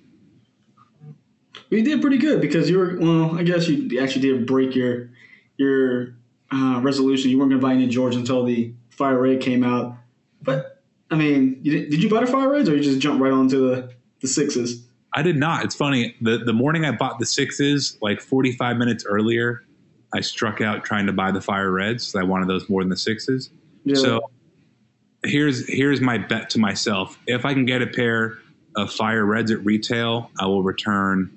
[1.71, 3.37] You did pretty good because you were well.
[3.37, 5.11] I guess you actually did break your
[5.57, 6.15] your
[6.53, 7.31] uh, resolution.
[7.31, 9.97] You weren't going to buy any George until the Fire Red came out.
[10.43, 13.21] But I mean, you did, did you buy the Fire Reds or you just jumped
[13.21, 14.85] right onto the the sixes?
[15.13, 15.65] I did not.
[15.65, 16.15] It's funny.
[16.21, 19.65] The the morning I bought the sixes, like 45 minutes earlier,
[20.15, 22.15] I struck out trying to buy the fire reds.
[22.15, 23.51] I wanted those more than the sixes.
[23.85, 23.97] Yeah.
[23.97, 24.31] So
[25.25, 27.19] here's here's my bet to myself.
[27.27, 28.39] If I can get a pair
[28.77, 31.36] of fire reds at retail, I will return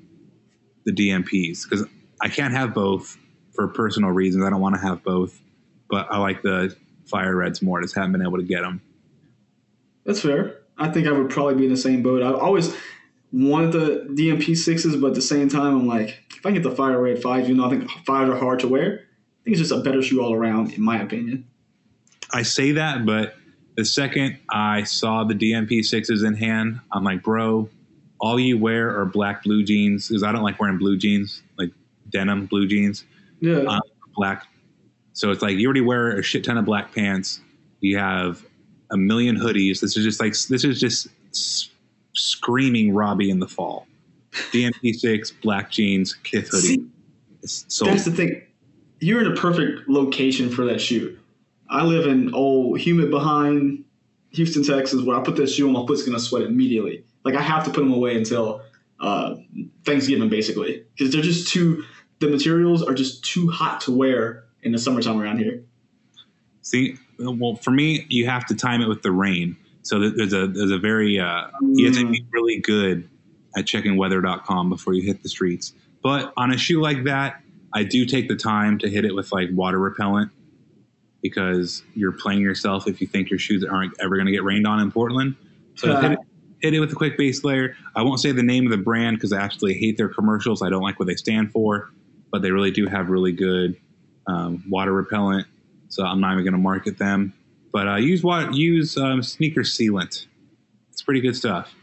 [0.86, 1.86] the DMPs because
[2.22, 3.18] I can't have both
[3.54, 4.46] for personal reasons.
[4.46, 5.40] I don't want to have both,
[5.90, 6.76] but I like the
[7.06, 7.80] fire reds more.
[7.80, 8.82] I just haven't been able to get them.
[10.06, 10.60] That's fair.
[10.78, 12.24] I think I would probably be in the same boat.
[12.24, 12.74] I've always
[13.32, 16.72] wanted the DMP sixes, but at the same time, I'm like, if I get the
[16.72, 18.86] Fire Red fives, you know, I think fives are hard to wear.
[18.86, 21.48] I think it's just a better shoe all around, in my opinion.
[22.32, 23.36] I say that, but
[23.76, 27.70] the second I saw the DMP sixes in hand, I'm like, bro,
[28.20, 31.72] all you wear are black blue jeans because I don't like wearing blue jeans, like
[32.10, 33.06] denim blue jeans,
[33.40, 33.60] Yeah.
[33.60, 33.80] uh,
[34.16, 34.46] black.
[35.14, 37.42] So it's like you already wear a shit ton of black pants.
[37.82, 38.46] You have
[38.92, 39.80] a million hoodies.
[39.80, 41.08] This is just like this is just
[42.14, 43.88] screaming Robbie in the fall.
[44.52, 46.68] DMP six, black jeans, Kith hoodie.
[46.68, 46.86] See,
[47.68, 47.92] sold.
[47.92, 48.42] That's the thing.
[49.00, 51.18] You're in a perfect location for that shoe.
[51.70, 53.86] I live in old humid behind
[54.32, 57.04] Houston, Texas, where I put that shoe on, my foot's gonna sweat immediately.
[57.30, 58.62] Like I have to put them away until
[59.00, 59.36] uh,
[59.86, 61.84] Thanksgiving, basically, because they're just too.
[62.20, 65.64] The materials are just too hot to wear in the summertime around here.
[66.64, 69.56] See, well, for me, you have to time it with the rain.
[69.84, 73.08] So there's a there's a very uh, you have to be really good
[73.56, 75.74] at checking weather.com before you hit the streets.
[76.02, 77.42] But on a shoe like that,
[77.74, 80.32] I do take the time to hit it with like water repellent
[81.22, 84.66] because you're playing yourself if you think your shoes aren't ever going to get rained
[84.66, 85.36] on in Portland.
[85.76, 86.20] So hit, it,
[86.62, 87.76] hit it with a quick base layer.
[87.96, 90.62] I won't say the name of the brand because I actually hate their commercials.
[90.62, 91.90] I don't like what they stand for,
[92.32, 93.78] but they really do have really good
[94.28, 95.48] um, water repellent.
[95.90, 97.34] So I'm not even going to market them.
[97.72, 100.26] But uh, use what use um, sneaker sealant.
[100.92, 101.74] It's pretty good stuff.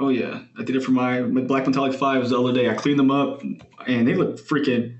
[0.00, 2.68] Oh yeah, I did it for my, my black metallic fives the other day.
[2.68, 3.42] I cleaned them up,
[3.86, 4.96] and they look freaking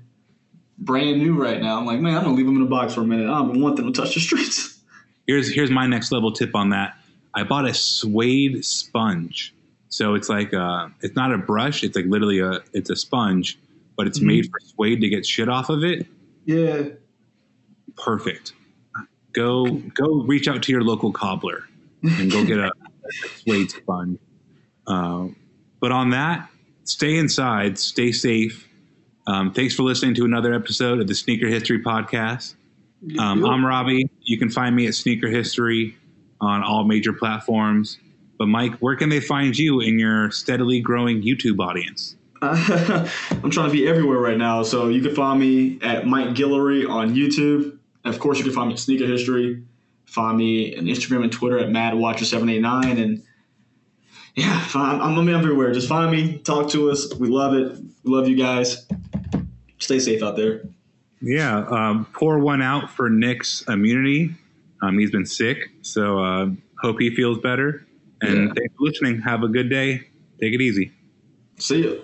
[0.77, 1.77] brand new right now.
[1.77, 3.25] I'm like, man, I'm gonna leave them in a box for a minute.
[3.25, 4.79] I don't want them to touch the streets.
[5.27, 6.97] Here's here's my next level tip on that.
[7.35, 9.53] I bought a suede sponge.
[9.89, 13.59] So it's like uh it's not a brush, it's like literally a it's a sponge,
[13.95, 16.07] but it's made for suede to get shit off of it.
[16.45, 16.83] Yeah,
[17.95, 18.53] Perfect.
[19.33, 21.63] Go go reach out to your local cobbler
[22.01, 22.71] and go get a,
[23.37, 24.19] suede sponge.
[24.85, 25.27] Uh,
[25.79, 26.49] but on that,
[26.83, 28.67] stay inside, stay safe.
[29.25, 32.55] Um, thanks for listening to another episode of the Sneaker History Podcast.
[33.19, 34.09] Um, I'm Robbie.
[34.21, 35.97] You can find me at Sneaker History
[36.41, 37.97] on all major platforms.
[38.37, 42.15] But Mike, where can they find you in your steadily growing YouTube audience?
[42.41, 44.63] I'm trying to be everywhere right now.
[44.63, 47.77] So you can find me at Mike Guillory on YouTube.
[48.03, 49.63] And of course, you can find me at Sneaker History.
[50.05, 53.01] Find me on Instagram and Twitter at MadWatcher789.
[53.01, 53.23] And
[54.35, 55.71] Yeah, I'm, I'm everywhere.
[55.71, 57.13] Just find me, talk to us.
[57.15, 57.77] We love it.
[58.03, 58.85] We love you guys.
[59.79, 60.63] Stay safe out there.
[61.21, 64.35] Yeah, um, pour one out for Nick's immunity.
[64.83, 66.47] Um, he's been sick, so uh,
[66.81, 67.85] hope he feels better.
[68.21, 68.53] And Yeah.
[68.53, 69.21] thanks for listening.
[69.21, 70.01] Have a good day.
[70.41, 70.91] Take it easy.
[71.57, 72.01] See you.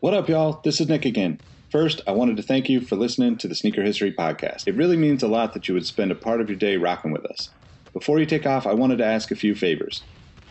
[0.00, 0.60] What up, y'all?
[0.62, 1.40] This is Nick again.
[1.70, 4.66] First, I wanted to thank you for listening to the Sneaker History Podcast.
[4.68, 7.12] It really means a lot that you would spend a part of your day rocking
[7.12, 7.50] with us.
[7.92, 10.02] Before you take off, I wanted to ask a few favors.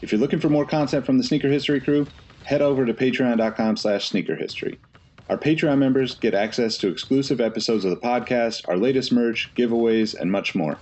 [0.02, 2.08] If you're looking for more content from the Sneaker History crew,
[2.44, 4.80] head over to patreon.com slash sneaker history.
[5.28, 10.14] Our Patreon members get access to exclusive episodes of the podcast, our latest merch, giveaways,
[10.14, 10.78] and much more.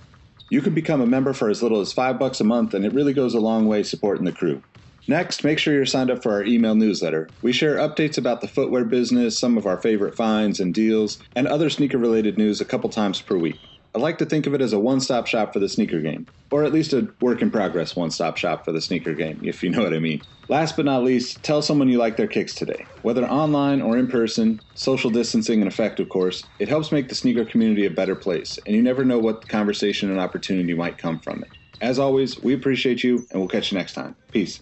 [0.50, 2.92] You can become a member for as little as five bucks a month, and it
[2.92, 4.62] really goes a long way supporting the crew.
[5.08, 7.30] Next, make sure you're signed up for our email newsletter.
[7.40, 11.46] We share updates about the footwear business, some of our favorite finds and deals, and
[11.46, 13.58] other sneaker related news a couple times per week.
[13.96, 16.26] I like to think of it as a one stop shop for the sneaker game,
[16.50, 19.62] or at least a work in progress one stop shop for the sneaker game, if
[19.62, 20.20] you know what I mean.
[20.48, 22.86] Last but not least, tell someone you like their kicks today.
[23.02, 27.14] Whether online or in person, social distancing in effect, of course, it helps make the
[27.14, 31.20] sneaker community a better place, and you never know what conversation and opportunity might come
[31.20, 31.50] from it.
[31.80, 34.16] As always, we appreciate you, and we'll catch you next time.
[34.32, 34.60] Peace.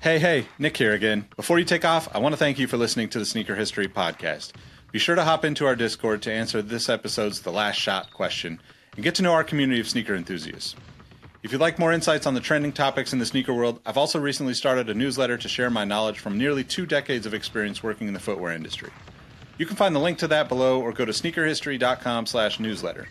[0.00, 1.26] Hey, hey, Nick here again.
[1.36, 3.88] Before you take off, I want to thank you for listening to the Sneaker History
[3.88, 4.52] Podcast.
[4.90, 8.58] Be sure to hop into our Discord to answer this episode's The Last Shot question
[8.94, 10.74] and get to know our community of sneaker enthusiasts.
[11.42, 14.18] If you'd like more insights on the trending topics in the sneaker world, I've also
[14.18, 18.08] recently started a newsletter to share my knowledge from nearly two decades of experience working
[18.08, 18.90] in the footwear industry.
[19.58, 23.08] You can find the link to that below or go to sneakerhistory.com slash newsletter.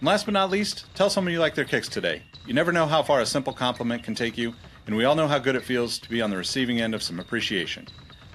[0.00, 2.24] And last but not least, tell someone you like their kicks today.
[2.48, 4.54] You never know how far a simple compliment can take you,
[4.88, 7.02] and we all know how good it feels to be on the receiving end of
[7.04, 7.86] some appreciation.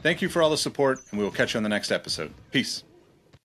[0.08, 2.34] Thank you for all the support, and we will catch you on the next episode.
[2.50, 2.86] Peace.